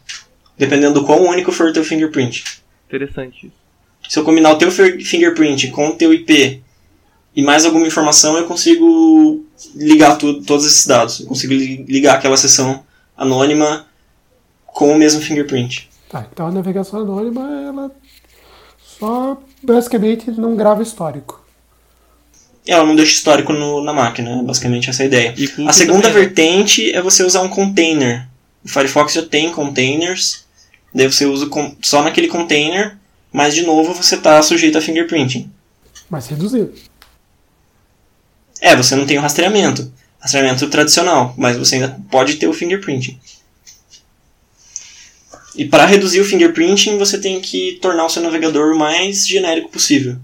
[0.57, 2.43] Dependendo do quão único for o teu fingerprint.
[2.87, 3.60] Interessante isso.
[4.07, 6.61] Se eu combinar o teu fi- fingerprint com o teu IP
[7.35, 9.45] e mais alguma informação, eu consigo
[9.75, 11.19] ligar tu- todos esses dados.
[11.21, 12.83] Eu consigo li- ligar aquela sessão
[13.15, 13.85] anônima
[14.65, 15.89] com o mesmo fingerprint.
[16.09, 17.91] Tá, então a navegação anônima, ela
[18.99, 21.39] só basicamente não grava histórico.
[22.67, 25.33] Ela não deixa histórico no- na máquina, é basicamente essa a ideia.
[25.67, 26.25] A segunda também, né?
[26.27, 28.27] vertente é você usar um container.
[28.63, 30.45] O Firefox já tem containers,
[30.93, 32.97] daí você usa com- só naquele container,
[33.31, 35.51] mas de novo você está sujeito a fingerprinting.
[36.09, 36.73] Mas reduzido.
[38.59, 39.91] É, você não tem o rastreamento.
[40.19, 43.19] rastreamento tradicional, mas você ainda pode ter o fingerprinting.
[45.55, 49.69] E para reduzir o fingerprinting, você tem que tornar o seu navegador o mais genérico
[49.69, 50.17] possível.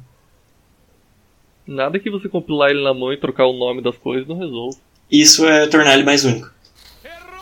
[1.65, 4.77] Nada que você compilar ele na mão e trocar o nome das coisas não resolve.
[5.11, 6.49] Isso é tornar ele mais único.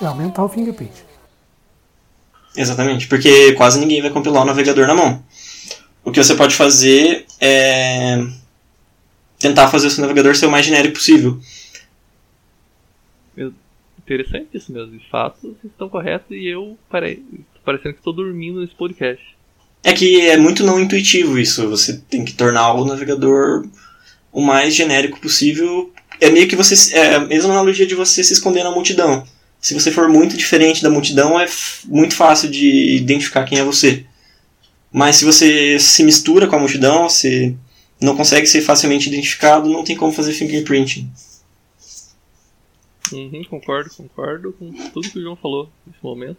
[0.02, 1.06] É aumentar o fingerprint.
[2.58, 5.24] Exatamente, porque quase ninguém vai compilar o navegador na mão.
[6.06, 8.24] O que você pode fazer é
[9.40, 11.40] tentar fazer o seu navegador ser o mais genérico possível.
[13.98, 14.98] Interessante isso mesmo.
[14.98, 17.24] De fato, vocês estão corretos e eu parei,
[17.66, 19.36] parecendo que estou dormindo nesse podcast.
[19.84, 21.68] É que é muito não intuitivo isso.
[21.70, 23.68] Você tem que tornar o navegador
[24.32, 25.92] o mais genérico possível.
[26.22, 26.96] É meio que você.
[26.96, 29.26] É a mesma analogia de você se esconder na multidão.
[29.60, 31.48] Se você for muito diferente da multidão, é
[31.86, 34.06] muito fácil de identificar quem é você.
[34.96, 37.54] Mas se você se mistura com a multidão, você
[38.00, 41.12] não consegue ser facilmente identificado, não tem como fazer fingerprinting.
[43.12, 46.38] Uhum, concordo, concordo com tudo que o João falou nesse momento.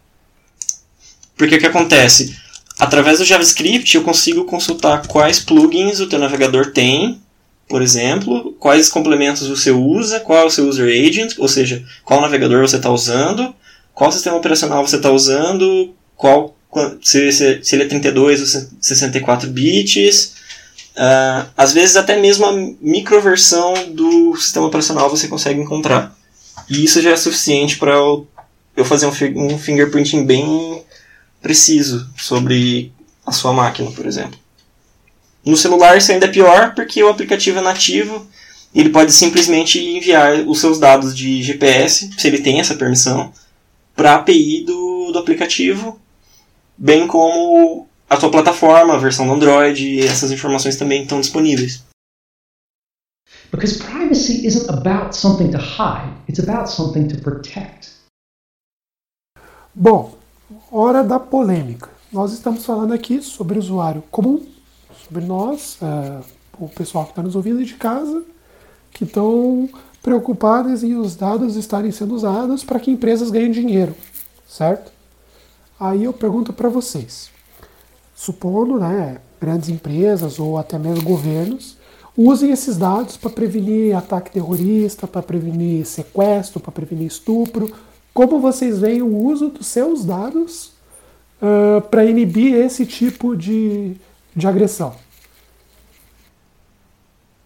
[1.36, 2.34] Porque o que acontece?
[2.78, 7.20] Através do JavaScript eu consigo consultar quais plugins o teu navegador tem,
[7.68, 12.22] por exemplo, quais complementos você usa, qual é o seu user agent, ou seja, qual
[12.22, 13.54] navegador você está usando,
[13.92, 16.55] qual sistema operacional você está usando, qual
[17.02, 20.34] se, se, se, ele é 32 ou 64 bits.
[20.96, 26.16] Uh, às vezes até mesmo a microversão do sistema operacional você consegue encontrar.
[26.68, 28.26] E isso já é suficiente para eu,
[28.76, 29.10] eu fazer um,
[29.44, 30.82] um fingerprinting bem
[31.42, 32.92] preciso sobre
[33.26, 34.38] a sua máquina, por exemplo.
[35.44, 38.26] No celular isso ainda é pior porque o aplicativo é nativo
[38.74, 43.32] e ele pode simplesmente enviar os seus dados de GPS, se ele tem essa permissão,
[43.94, 45.98] para a API do, do aplicativo,
[46.76, 51.84] bem como a sua plataforma, a versão do Android, e essas informações também estão disponíveis.
[53.50, 57.90] Because privacy isn't about something to hide, it's about something to protect.
[59.74, 60.16] Bom,
[60.70, 61.88] hora da polêmica.
[62.12, 64.44] Nós estamos falando aqui sobre o usuário comum,
[65.04, 66.22] sobre nós, é,
[66.58, 68.24] o pessoal que está nos ouvindo de casa,
[68.92, 69.68] que estão
[70.02, 73.94] preocupados em os dados estarem sendo usados para que empresas ganhem dinheiro,
[74.48, 74.95] certo?
[75.78, 77.30] Aí eu pergunto para vocês,
[78.14, 81.76] supondo, né, grandes empresas ou até mesmo governos
[82.16, 87.70] usem esses dados para prevenir ataque terrorista, para prevenir sequestro, para prevenir estupro.
[88.14, 90.72] Como vocês veem o uso dos seus dados
[91.42, 93.94] uh, para inibir esse tipo de,
[94.34, 94.94] de agressão?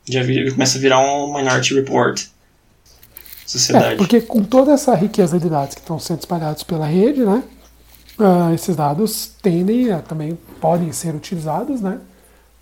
[0.09, 0.23] Já
[0.53, 2.27] começa a virar um Minority Report.
[3.45, 3.95] Sociedade.
[3.95, 7.43] É, porque com toda essa riqueza de dados que estão sendo espalhados pela rede, né?
[8.21, 11.99] Uh, esses dados tendem a, também podem ser utilizados, né?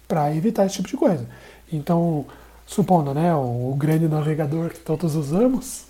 [0.07, 1.27] Para evitar esse tipo de coisa.
[1.73, 2.25] Então,
[2.65, 5.87] supondo, né, o, o grande navegador que todos usamos,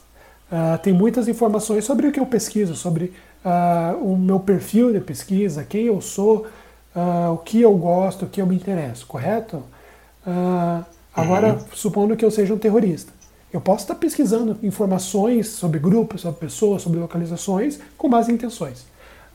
[0.50, 3.12] uh, tem muitas informações sobre o que eu pesquiso, sobre
[3.44, 6.46] uh, o meu perfil de pesquisa, quem eu sou,
[7.32, 9.62] o que eu gosto, o que eu me interesso, correto?
[11.14, 11.58] agora, uhum.
[11.72, 13.12] supondo que eu seja um terrorista.
[13.52, 18.84] Eu posso estar pesquisando informações sobre grupos, sobre pessoas, sobre localizações, com más intenções.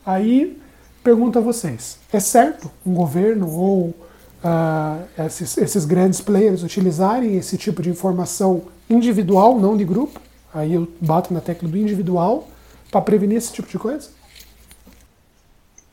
[0.05, 0.57] Aí,
[1.03, 3.95] pergunto a vocês: é certo um governo ou
[4.43, 10.19] uh, esses, esses grandes players utilizarem esse tipo de informação individual, não de grupo.
[10.53, 12.47] Aí eu bato na tecla do individual
[12.91, 14.09] para prevenir esse tipo de coisa.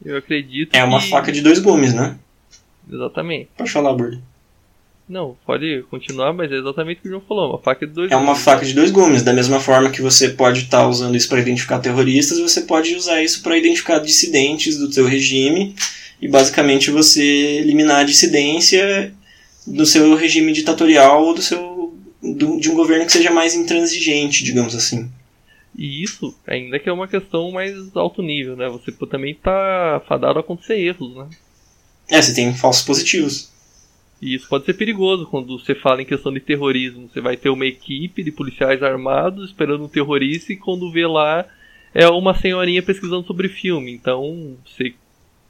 [0.05, 0.75] Eu acredito.
[0.75, 1.09] É uma que...
[1.09, 2.19] faca de dois gumes, né?
[2.91, 3.51] Exatamente.
[3.57, 4.23] Pode falar, Burdo.
[5.11, 8.13] Não, pode continuar, mas é exatamente o que o João falou, uma faca de dois
[8.13, 9.25] É uma faca de dois gumes.
[9.25, 12.95] Da mesma forma que você pode estar tá usando isso para identificar terroristas, você pode
[12.95, 15.75] usar isso para identificar dissidentes do seu regime
[16.23, 19.13] e basicamente você eliminar a dissidência
[19.67, 21.93] do seu regime ditatorial ou do seu
[22.23, 25.11] do, de um governo que seja mais intransigente, digamos assim.
[25.77, 28.69] E isso ainda que é uma questão mais alto nível, né?
[28.69, 31.29] Você também está fadado a acontecer erros, né?
[32.09, 33.51] É, você tem falsos positivos.
[34.21, 37.09] E isso pode ser perigoso quando você fala em questão de terrorismo.
[37.09, 41.47] Você vai ter uma equipe de policiais armados esperando um terrorista e quando vê lá
[41.95, 43.93] é uma senhorinha pesquisando sobre filme.
[43.93, 44.95] Então você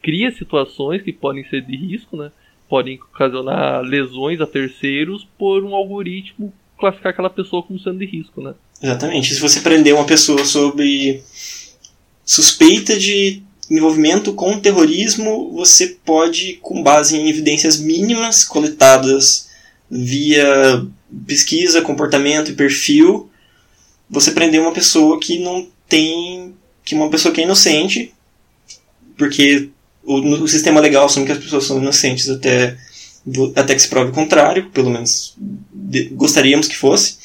[0.03, 2.31] cria situações que podem ser de risco, né?
[2.69, 8.41] Podem ocasionar lesões a terceiros por um algoritmo classificar aquela pessoa como sendo de risco,
[8.41, 8.55] né?
[8.83, 9.35] Exatamente.
[9.35, 11.23] Se você prender uma pessoa sobre
[12.25, 19.49] suspeita de envolvimento com terrorismo, você pode, com base em evidências mínimas coletadas
[19.89, 20.87] via
[21.27, 23.31] pesquisa, comportamento e perfil,
[24.09, 26.55] você prender uma pessoa que não tem.
[26.85, 28.13] que uma pessoa que é inocente,
[29.17, 29.71] porque
[30.03, 32.77] o, o sistema legal assume que as pessoas são inocentes até,
[33.55, 35.35] até que se prove o contrário, pelo menos
[35.73, 37.19] de, gostaríamos que fosse.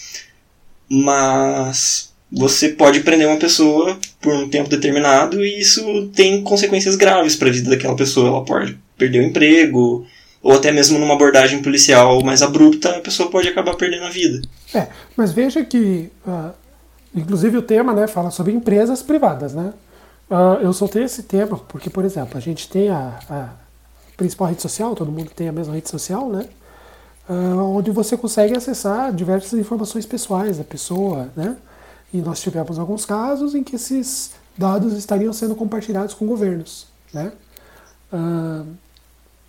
[0.87, 7.35] mas você pode prender uma pessoa por um tempo determinado e isso tem consequências graves
[7.35, 8.27] para a vida daquela pessoa.
[8.27, 10.05] Ela pode perder o emprego,
[10.41, 14.47] ou até mesmo numa abordagem policial mais abrupta, a pessoa pode acabar perdendo a vida.
[14.73, 16.51] É, mas veja que, uh,
[17.15, 19.73] inclusive o tema né, fala sobre empresas privadas, né?
[20.29, 23.49] Uh, eu soltei esse tema porque, por exemplo, a gente tem a, a
[24.17, 26.45] principal rede social, todo mundo tem a mesma rede social, né?
[27.27, 31.55] Uh, onde você consegue acessar diversas informações pessoais da pessoa, né?
[32.15, 37.33] E nós tivemos alguns casos em que esses dados estariam sendo compartilhados com governos, né?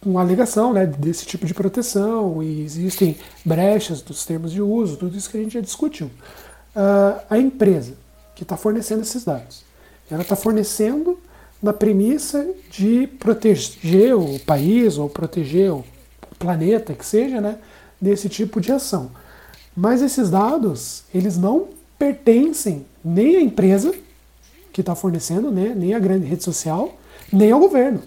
[0.05, 5.17] Uma alegação né, desse tipo de proteção e existem brechas dos termos de uso, tudo
[5.17, 6.07] isso que a gente já discutiu.
[6.07, 7.95] Uh, a empresa
[8.35, 9.63] que está fornecendo esses dados,
[10.11, 11.21] ela está fornecendo
[11.63, 15.85] na premissa de proteger o país ou proteger o
[16.37, 17.59] planeta, que seja, né,
[18.01, 19.13] desse tipo de ação.
[19.77, 23.95] Mas esses dados, eles não pertencem nem à empresa
[24.73, 26.99] que está fornecendo, né, nem à grande rede social,
[27.33, 28.03] nem ao governo.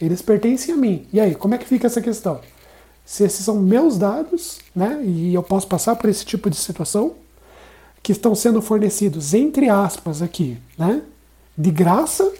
[0.00, 1.06] Eles pertencem a mim.
[1.12, 2.40] E aí, como é que fica essa questão?
[3.04, 7.14] Se esses são meus dados, né, e eu posso passar por esse tipo de situação,
[8.02, 11.02] que estão sendo fornecidos, entre aspas, aqui, né,
[11.56, 12.32] de graça.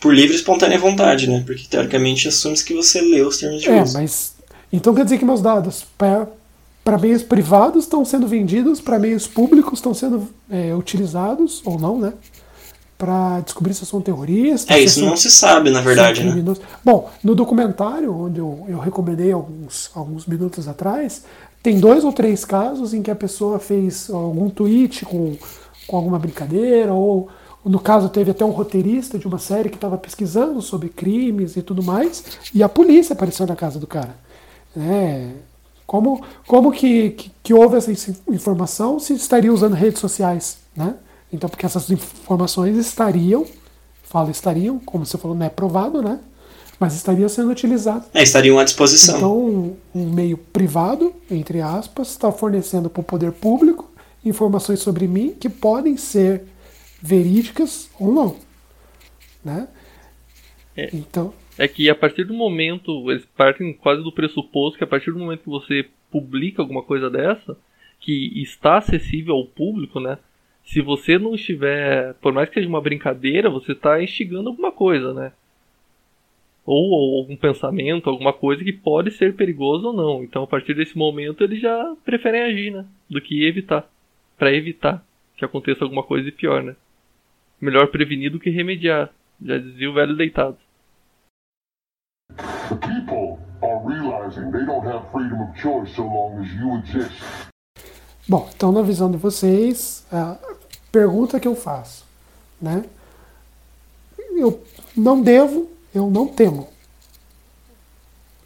[0.00, 1.42] Por livre e espontânea vontade, né?
[1.46, 3.96] Porque teoricamente assume que você leu os termos de é, uso.
[3.96, 4.34] É, mas.
[4.72, 5.84] Então quer dizer que meus dados
[6.84, 11.98] para meios privados estão sendo vendidos, para meios públicos estão sendo é, utilizados, ou não,
[11.98, 12.12] né?
[12.98, 14.74] Para descobrir se eu sou um terrorista.
[14.74, 16.54] É, isso não se sabe, na verdade, né?
[16.84, 21.24] Bom, no documentário, onde eu, eu recomendei alguns, alguns minutos atrás,
[21.62, 25.36] tem dois ou três casos em que a pessoa fez algum tweet com,
[25.86, 27.28] com alguma brincadeira, ou
[27.64, 31.62] no caso teve até um roteirista de uma série que estava pesquisando sobre crimes e
[31.62, 34.16] tudo mais, e a polícia apareceu na casa do cara.
[34.76, 35.28] É,
[35.92, 37.92] como, como que, que, que, houve essa
[38.26, 40.94] informação se estaria usando redes sociais, né?
[41.30, 43.44] Então, porque essas informações estariam,
[44.02, 46.18] fala estariam, como você falou, não é provado, né?
[46.80, 48.06] mas estaria sendo utilizado.
[48.14, 49.18] É, estariam à disposição.
[49.18, 53.90] Então, um, um meio privado, entre aspas, está fornecendo para o poder público
[54.24, 56.44] informações sobre mim que podem ser
[57.02, 58.36] verídicas ou não.
[59.44, 59.68] Né?
[60.74, 64.86] É, então, é que a partir do momento, eles partem quase do pressuposto que a
[64.86, 67.56] partir do momento que você publica alguma coisa dessa,
[68.00, 70.18] que está acessível ao público, né?
[70.64, 75.12] Se você não estiver, por mais que seja uma brincadeira, você está instigando alguma coisa,
[75.12, 75.32] né?
[76.64, 80.24] ou, ou, algum pensamento, alguma coisa que pode ser perigoso ou não.
[80.24, 82.86] Então, a partir desse momento, eles já preferem agir, né?
[83.10, 83.88] Do que evitar.
[84.38, 85.04] para evitar
[85.36, 86.76] que aconteça alguma coisa de pior, né?
[87.60, 89.10] Melhor prevenir do que remediar.
[89.44, 90.56] Já dizia o velho deitado.
[92.72, 97.22] The people are realizing they don't have freedom of choice so long as you exist.
[98.26, 100.38] Bom, então na visão de vocês, a
[100.90, 102.04] pergunta que eu faço,
[102.60, 102.84] né?
[104.34, 104.62] Eu
[104.96, 106.68] não devo eu não temo.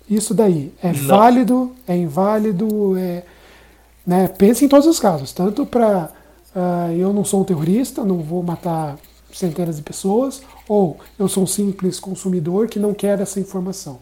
[0.09, 1.07] Isso daí é não.
[1.07, 3.25] válido, é inválido, é,
[4.07, 4.29] né?
[4.29, 6.11] Pense em todos os casos, tanto para
[6.55, 8.97] uh, ah, eu não sou um terrorista, não vou matar
[9.33, 13.99] centenas de pessoas, ou eu sou um simples consumidor que não quer essa informação,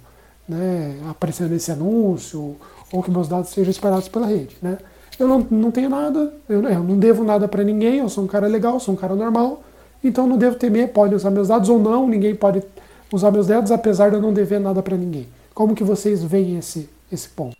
[0.49, 1.01] né?
[1.09, 2.57] Aparecendo nesse anúncio,
[2.92, 4.78] ou que meus dados sejam espalhados pela rede, né?
[5.18, 8.26] Eu não, não tenho nada, eu, eu não devo nada para ninguém, eu sou um
[8.26, 9.62] cara legal, sou um cara normal,
[10.03, 12.62] então não devo temer, pode usar meus dados ou não, ninguém pode
[13.12, 15.26] usar meus dedos apesar de eu não dever nada para ninguém.
[15.55, 17.57] Como que vocês veem esse, esse ponto?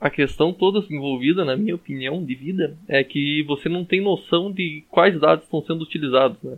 [0.00, 4.52] A questão toda envolvida, na minha opinião de vida, é que você não tem noção
[4.52, 6.56] de quais dados estão sendo utilizados, né?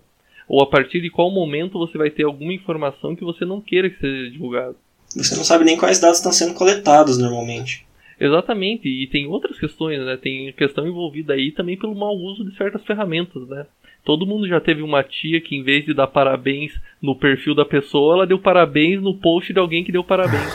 [0.51, 3.89] Ou a partir de qual momento você vai ter alguma informação que você não queira
[3.89, 4.75] que seja divulgada.
[5.15, 7.87] Você não sabe nem quais dados estão sendo coletados normalmente.
[8.19, 10.17] Exatamente, e tem outras questões, né?
[10.17, 13.65] Tem questão envolvida aí também pelo mau uso de certas ferramentas, né?
[14.05, 17.65] Todo mundo já teve uma tia que, em vez de dar parabéns no perfil da
[17.65, 20.53] pessoa, ela deu parabéns no post de alguém que deu parabéns.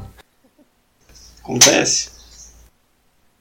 [1.44, 2.10] Acontece.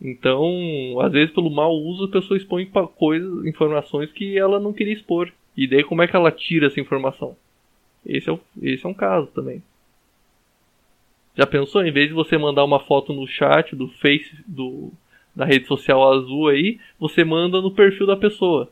[0.02, 4.94] Então, às vezes, pelo mau uso, a pessoa expõe coisas, informações que ela não queria
[4.94, 5.32] expor.
[5.56, 7.36] E daí, como é que ela tira essa informação?
[8.06, 9.64] Esse é, o, esse é um caso também.
[11.36, 11.84] Já pensou?
[11.84, 14.92] Em vez de você mandar uma foto no chat do Face, do,
[15.36, 18.70] da rede social azul aí, você manda no perfil da pessoa.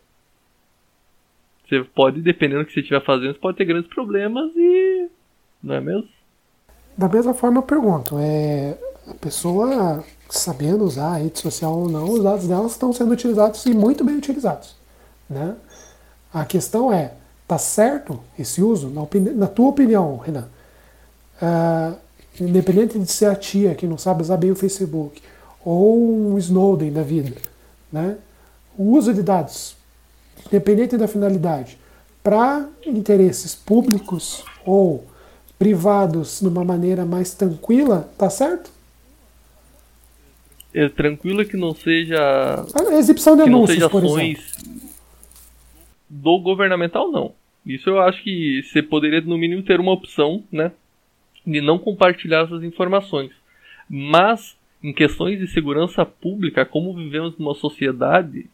[1.67, 5.09] Você pode, dependendo do que você estiver fazendo, você pode ter grandes problemas e.
[5.63, 6.09] Não é mesmo?
[6.97, 8.77] Da mesma forma eu pergunto, é,
[9.07, 13.65] a pessoa sabendo usar a rede social ou não, os dados dela estão sendo utilizados
[13.65, 14.75] e muito bem utilizados.
[15.29, 15.55] Né?
[16.33, 17.13] A questão é,
[17.47, 18.89] tá certo esse uso?
[18.89, 19.01] Na,
[19.35, 20.47] na tua opinião, Renan,
[21.41, 21.97] uh,
[22.39, 25.21] independente de ser a tia que não sabe usar bem o Facebook,
[25.63, 27.35] ou um Snowden da vida,
[27.91, 28.17] né?
[28.77, 29.75] O uso de dados,
[30.47, 31.77] independente da finalidade,
[32.23, 35.05] para interesses públicos ou
[35.59, 38.71] privados de uma maneira mais tranquila, tá certo?
[40.73, 44.90] É tranquilo que não seja A exibição de anúncios, seja por ações exemplo.
[46.11, 47.33] Do governamental, não.
[47.65, 50.71] Isso eu acho que você poderia, no mínimo, ter uma opção, né?
[51.47, 53.31] De não compartilhar essas informações.
[53.89, 58.47] Mas, em questões de segurança pública, como vivemos numa sociedade,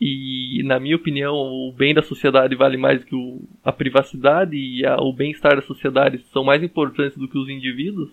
[0.00, 4.56] e, na minha opinião, o bem da sociedade vale mais do que o, a privacidade
[4.56, 8.08] e a- o bem-estar da sociedade são mais importantes do que os indivíduos,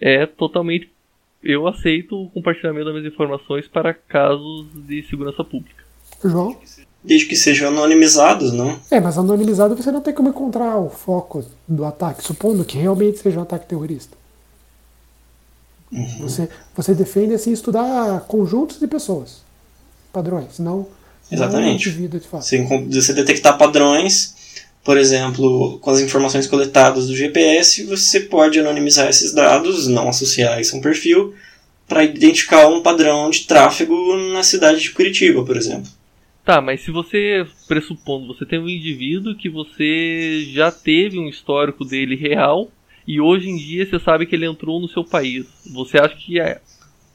[0.00, 0.90] é totalmente.
[1.42, 5.84] Eu aceito o compartilhamento das minhas informações para casos de segurança pública.
[6.24, 6.60] João?
[7.04, 8.78] Desde que sejam anonimizados, não?
[8.90, 13.18] É, mas anonimizado você não tem como encontrar o foco do ataque, supondo que realmente
[13.18, 14.16] seja um ataque terrorista.
[16.20, 19.42] Você, você defende assim estudar conjuntos de pessoas,
[20.10, 20.86] padrões, não, não
[21.30, 21.86] Exatamente.
[21.88, 22.44] indivíduo de fato.
[22.44, 24.34] Você, você detectar padrões,
[24.82, 30.58] por exemplo, com as informações coletadas do GPS, você pode anonimizar esses dados, não associar
[30.60, 31.34] isso a um perfil,
[31.86, 35.90] para identificar um padrão de tráfego na cidade de Curitiba, por exemplo.
[36.44, 41.84] Tá, mas se você, pressupondo, você tem um indivíduo que você já teve um histórico
[41.84, 42.68] dele real
[43.06, 46.40] e hoje em dia você sabe que ele entrou no seu país, você acha que
[46.40, 46.60] é.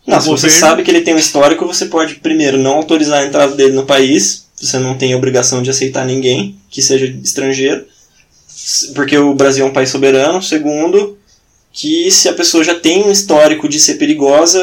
[0.05, 3.25] Não, se você sabe que ele tem um histórico, você pode, primeiro, não autorizar a
[3.25, 7.85] entrada dele no país, você não tem obrigação de aceitar ninguém que seja estrangeiro,
[8.95, 10.41] porque o Brasil é um país soberano.
[10.41, 11.17] Segundo,
[11.73, 14.59] que se a pessoa já tem um histórico de ser perigosa,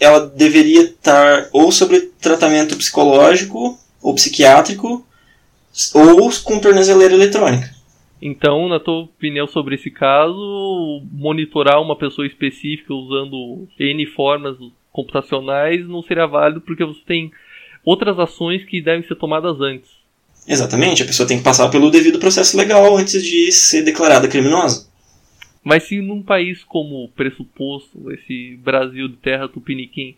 [0.00, 5.06] ela deveria estar ou sobre tratamento psicológico ou psiquiátrico,
[5.94, 7.74] ou com tornozeleira eletrônica.
[8.22, 14.56] Então, na tua opinião sobre esse caso, monitorar uma pessoa específica usando N formas
[14.92, 17.32] computacionais não seria válido porque você tem
[17.84, 19.88] outras ações que devem ser tomadas antes.
[20.46, 24.88] Exatamente, a pessoa tem que passar pelo devido processo legal antes de ser declarada criminosa.
[25.62, 30.16] Mas se num país como pressuposto, esse Brasil de terra tupiniquim,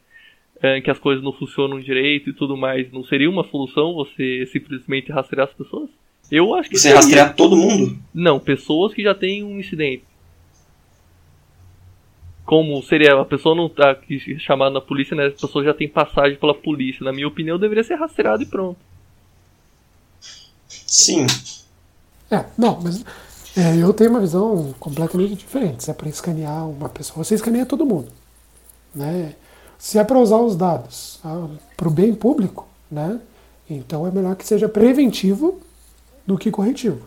[0.63, 4.47] eh, que as coisas não funcionam direito e tudo mais, não seria uma solução você
[4.53, 5.91] simplesmente rastrear as pessoas?
[6.31, 6.97] Eu acho que Você seria.
[6.97, 7.99] rastrear todo mundo?
[8.15, 10.05] Não, pessoas que já têm um incidente.
[12.45, 15.27] Como seria, a pessoa não tá aqui chamada na polícia, né?
[15.27, 17.05] A pessoa já tem passagem pela polícia.
[17.05, 18.79] Na minha opinião, deveria ser rastreado e pronto.
[20.69, 21.27] Sim.
[22.31, 23.05] É, não, mas
[23.57, 25.85] é, eu tenho uma visão completamente diferente.
[25.85, 28.11] Se é para escanear uma pessoa, você escaneia todo mundo.
[28.95, 29.35] Né?
[29.83, 31.19] Se é para usar os dados
[31.77, 33.19] para o bem público, né?
[33.69, 35.59] então é melhor que seja preventivo
[36.25, 37.01] do que corretivo.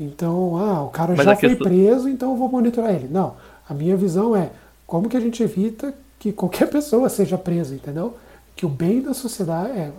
[0.00, 3.06] Então, ah, o cara Mas já foi questão- preso, então eu vou monitorar ele.
[3.06, 3.34] Não,
[3.68, 4.48] a minha visão é
[4.86, 8.16] como que a gente evita que qualquer pessoa seja presa, entendeu?
[8.56, 9.92] Que o bem da sociedade, é,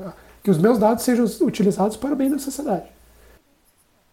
[0.43, 2.85] que os meus dados sejam utilizados para o bem da sociedade.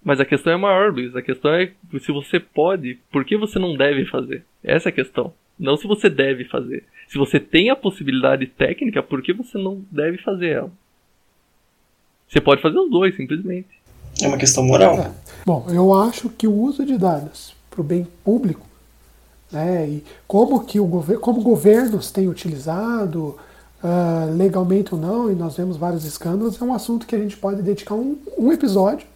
[0.05, 1.17] Mas a questão é maior, Luiz.
[1.17, 4.45] A questão é se você pode, por que você não deve fazer?
[4.63, 5.33] Essa é a questão.
[5.59, 6.85] Não se você deve fazer.
[7.09, 10.71] Se você tem a possibilidade técnica, por que você não deve fazer ela?
[12.29, 13.69] Você pode fazer os dois, simplesmente.
[14.21, 14.99] É uma questão moral.
[14.99, 15.11] É.
[15.47, 18.67] Bom, eu acho que o uso de dados para o bem público,
[19.51, 23.37] né, e como que o governo, como governos têm utilizado
[23.83, 27.37] ah, legalmente ou não, e nós vemos vários escândalos, é um assunto que a gente
[27.37, 29.07] pode dedicar um, um episódio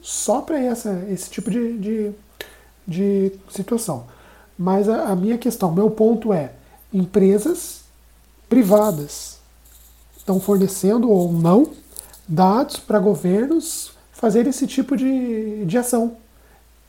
[0.00, 0.58] só para
[1.08, 2.12] esse tipo de, de,
[2.86, 4.06] de situação.
[4.58, 6.52] Mas a, a minha questão, meu ponto é,
[6.92, 7.82] empresas
[8.48, 9.38] privadas
[10.16, 11.70] estão fornecendo ou não
[12.26, 16.16] dados para governos fazer esse tipo de, de ação.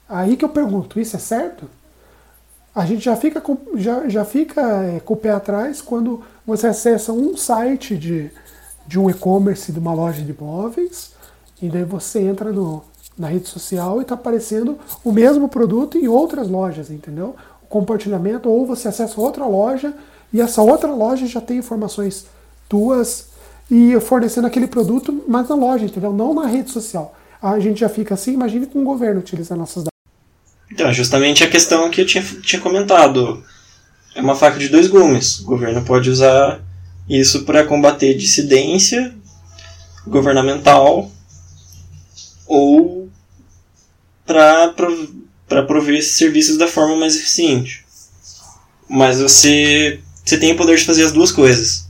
[0.07, 1.69] Aí que eu pergunto, isso é certo?
[2.73, 6.67] A gente já fica com, já, já fica é, com o pé atrás quando você
[6.67, 8.31] acessa um site de,
[8.87, 11.13] de um e-commerce de uma loja de imóveis
[11.61, 12.83] e daí você entra no,
[13.19, 17.35] na rede social e está aparecendo o mesmo produto em outras lojas, entendeu?
[17.61, 19.93] O compartilhamento, ou você acessa outra loja
[20.31, 22.25] e essa outra loja já tem informações
[22.69, 23.27] tuas
[23.69, 26.13] e fornecendo aquele produto, mas na loja, entendeu?
[26.13, 27.13] Não na rede social.
[27.41, 29.89] A gente já fica assim, imagine com o governo utilizando nossos dados.
[30.71, 33.43] Então, justamente a questão que eu tinha, tinha comentado.
[34.15, 35.39] É uma faca de dois gumes.
[35.39, 36.61] O governo pode usar
[37.07, 39.13] isso para combater dissidência
[40.07, 41.11] governamental
[42.47, 43.08] ou
[44.29, 47.83] para prover serviços da forma mais eficiente.
[48.87, 51.87] Mas você, você tem o poder de fazer as duas coisas.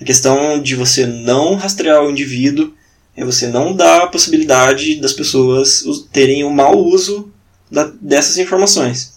[0.00, 2.72] A questão de você não rastrear o indivíduo
[3.14, 7.30] é você não dar a possibilidade das pessoas terem o mau uso
[7.70, 9.12] da- dessas informações.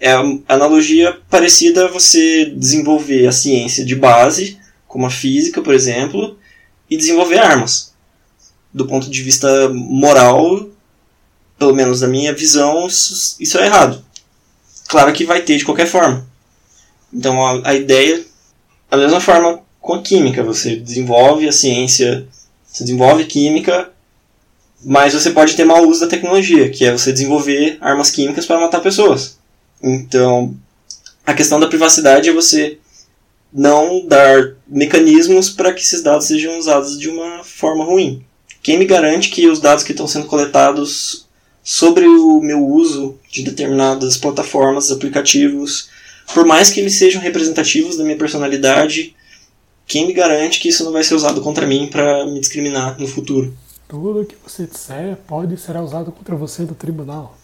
[0.00, 4.58] É a analogia parecida a você desenvolver a ciência de base,
[4.88, 6.38] como a física, por exemplo,
[6.90, 7.94] e desenvolver armas.
[8.72, 10.68] Do ponto de vista moral,
[11.58, 14.04] pelo menos na minha visão, isso é errado.
[14.88, 16.26] Claro que vai ter de qualquer forma.
[17.12, 18.24] Então a, a ideia,
[18.90, 22.26] da mesma forma com a química, você desenvolve a ciência,
[22.66, 23.90] você desenvolve química,
[24.84, 28.60] mas você pode ter mau uso da tecnologia, que é você desenvolver armas químicas para
[28.60, 29.38] matar pessoas.
[29.82, 30.54] Então,
[31.24, 32.78] a questão da privacidade é você
[33.52, 38.24] não dar mecanismos para que esses dados sejam usados de uma forma ruim.
[38.62, 41.25] Quem me garante que os dados que estão sendo coletados
[41.66, 45.90] sobre o meu uso de determinadas plataformas, aplicativos,
[46.32, 49.16] por mais que eles sejam representativos da minha personalidade,
[49.84, 53.08] quem me garante que isso não vai ser usado contra mim para me discriminar no
[53.08, 53.52] futuro?
[53.88, 57.36] Tudo que você disser pode ser usado contra você no tribunal.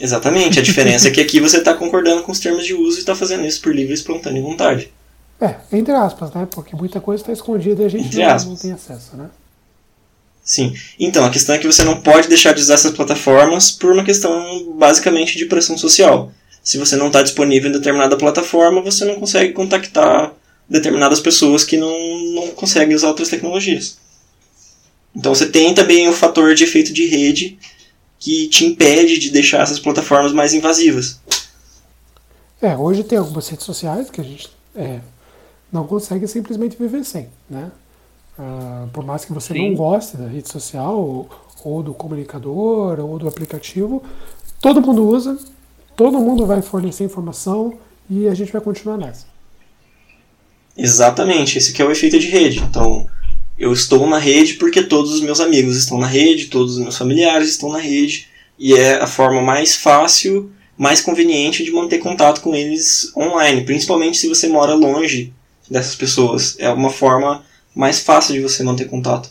[0.00, 0.58] Exatamente.
[0.58, 3.14] A diferença é que aqui você está concordando com os termos de uso e está
[3.14, 4.90] fazendo isso por livre, espontânea vontade.
[5.38, 6.48] É, entre aspas, né?
[6.50, 9.28] Porque muita coisa está escondida e a gente não, não, tem acesso, né?
[10.46, 10.72] Sim.
[10.96, 14.04] Então, a questão é que você não pode deixar de usar essas plataformas por uma
[14.04, 16.32] questão basicamente de pressão social.
[16.62, 20.32] Se você não está disponível em determinada plataforma, você não consegue contactar
[20.68, 21.92] determinadas pessoas que não,
[22.34, 23.98] não conseguem usar outras tecnologias.
[25.14, 27.58] Então você tem também o fator de efeito de rede
[28.18, 31.20] que te impede de deixar essas plataformas mais invasivas.
[32.62, 35.00] É, hoje tem algumas redes sociais que a gente é,
[35.72, 37.70] não consegue simplesmente viver sem, né?
[38.38, 39.70] Uh, por mais que você Sim.
[39.70, 41.28] não goste da rede social, ou,
[41.64, 44.02] ou, do comunicador, ou do aplicativo,
[44.60, 45.38] todo mundo usa,
[45.96, 47.78] todo mundo vai fornecer informação
[48.10, 49.26] e a gente vai continuar nessa.
[50.76, 52.58] Exatamente, esse que é o efeito de rede.
[52.58, 53.06] Então,
[53.58, 56.98] eu estou na rede porque todos os meus amigos estão na rede, todos os meus
[56.98, 58.28] familiares estão na rede,
[58.58, 64.18] e é a forma mais fácil, mais conveniente de manter contato com eles online, principalmente
[64.18, 65.32] se você mora longe
[65.70, 66.56] dessas pessoas.
[66.58, 67.42] É uma forma
[67.76, 69.30] mais fácil de você manter contato.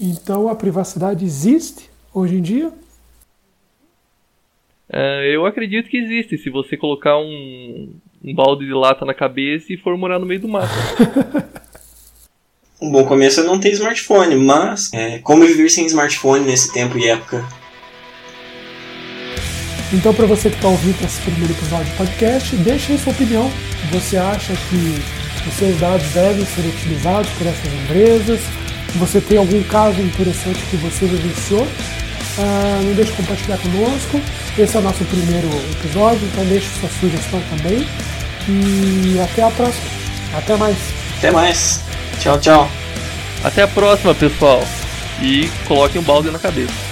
[0.00, 2.72] Então a privacidade existe hoje em dia?
[4.88, 6.38] É, eu acredito que existe.
[6.38, 10.40] Se você colocar um, um balde de lata na cabeça e for morar no meio
[10.40, 10.72] do mato.
[12.80, 16.96] um bom começo é não ter smartphone, mas é, como viver sem smartphone nesse tempo
[16.98, 17.61] e época?
[19.92, 23.50] Então, para você que está ouvindo esse primeiro episódio do podcast, deixe aí sua opinião.
[23.92, 25.02] Você acha que
[25.46, 28.40] os seus dados devem ser utilizados por essas empresas?
[28.96, 31.62] Você tem algum caso interessante que você vivenciou?
[31.62, 34.20] Uh, não deixe de compartilhar conosco.
[34.58, 37.86] Esse é o nosso primeiro episódio, então deixe sua sugestão também.
[38.48, 39.84] E até a próxima.
[40.34, 40.76] Até mais.
[41.18, 41.80] Até mais.
[42.18, 42.70] Tchau, tchau.
[43.44, 44.62] Até a próxima, pessoal.
[45.20, 46.91] E coloquem um balde na cabeça.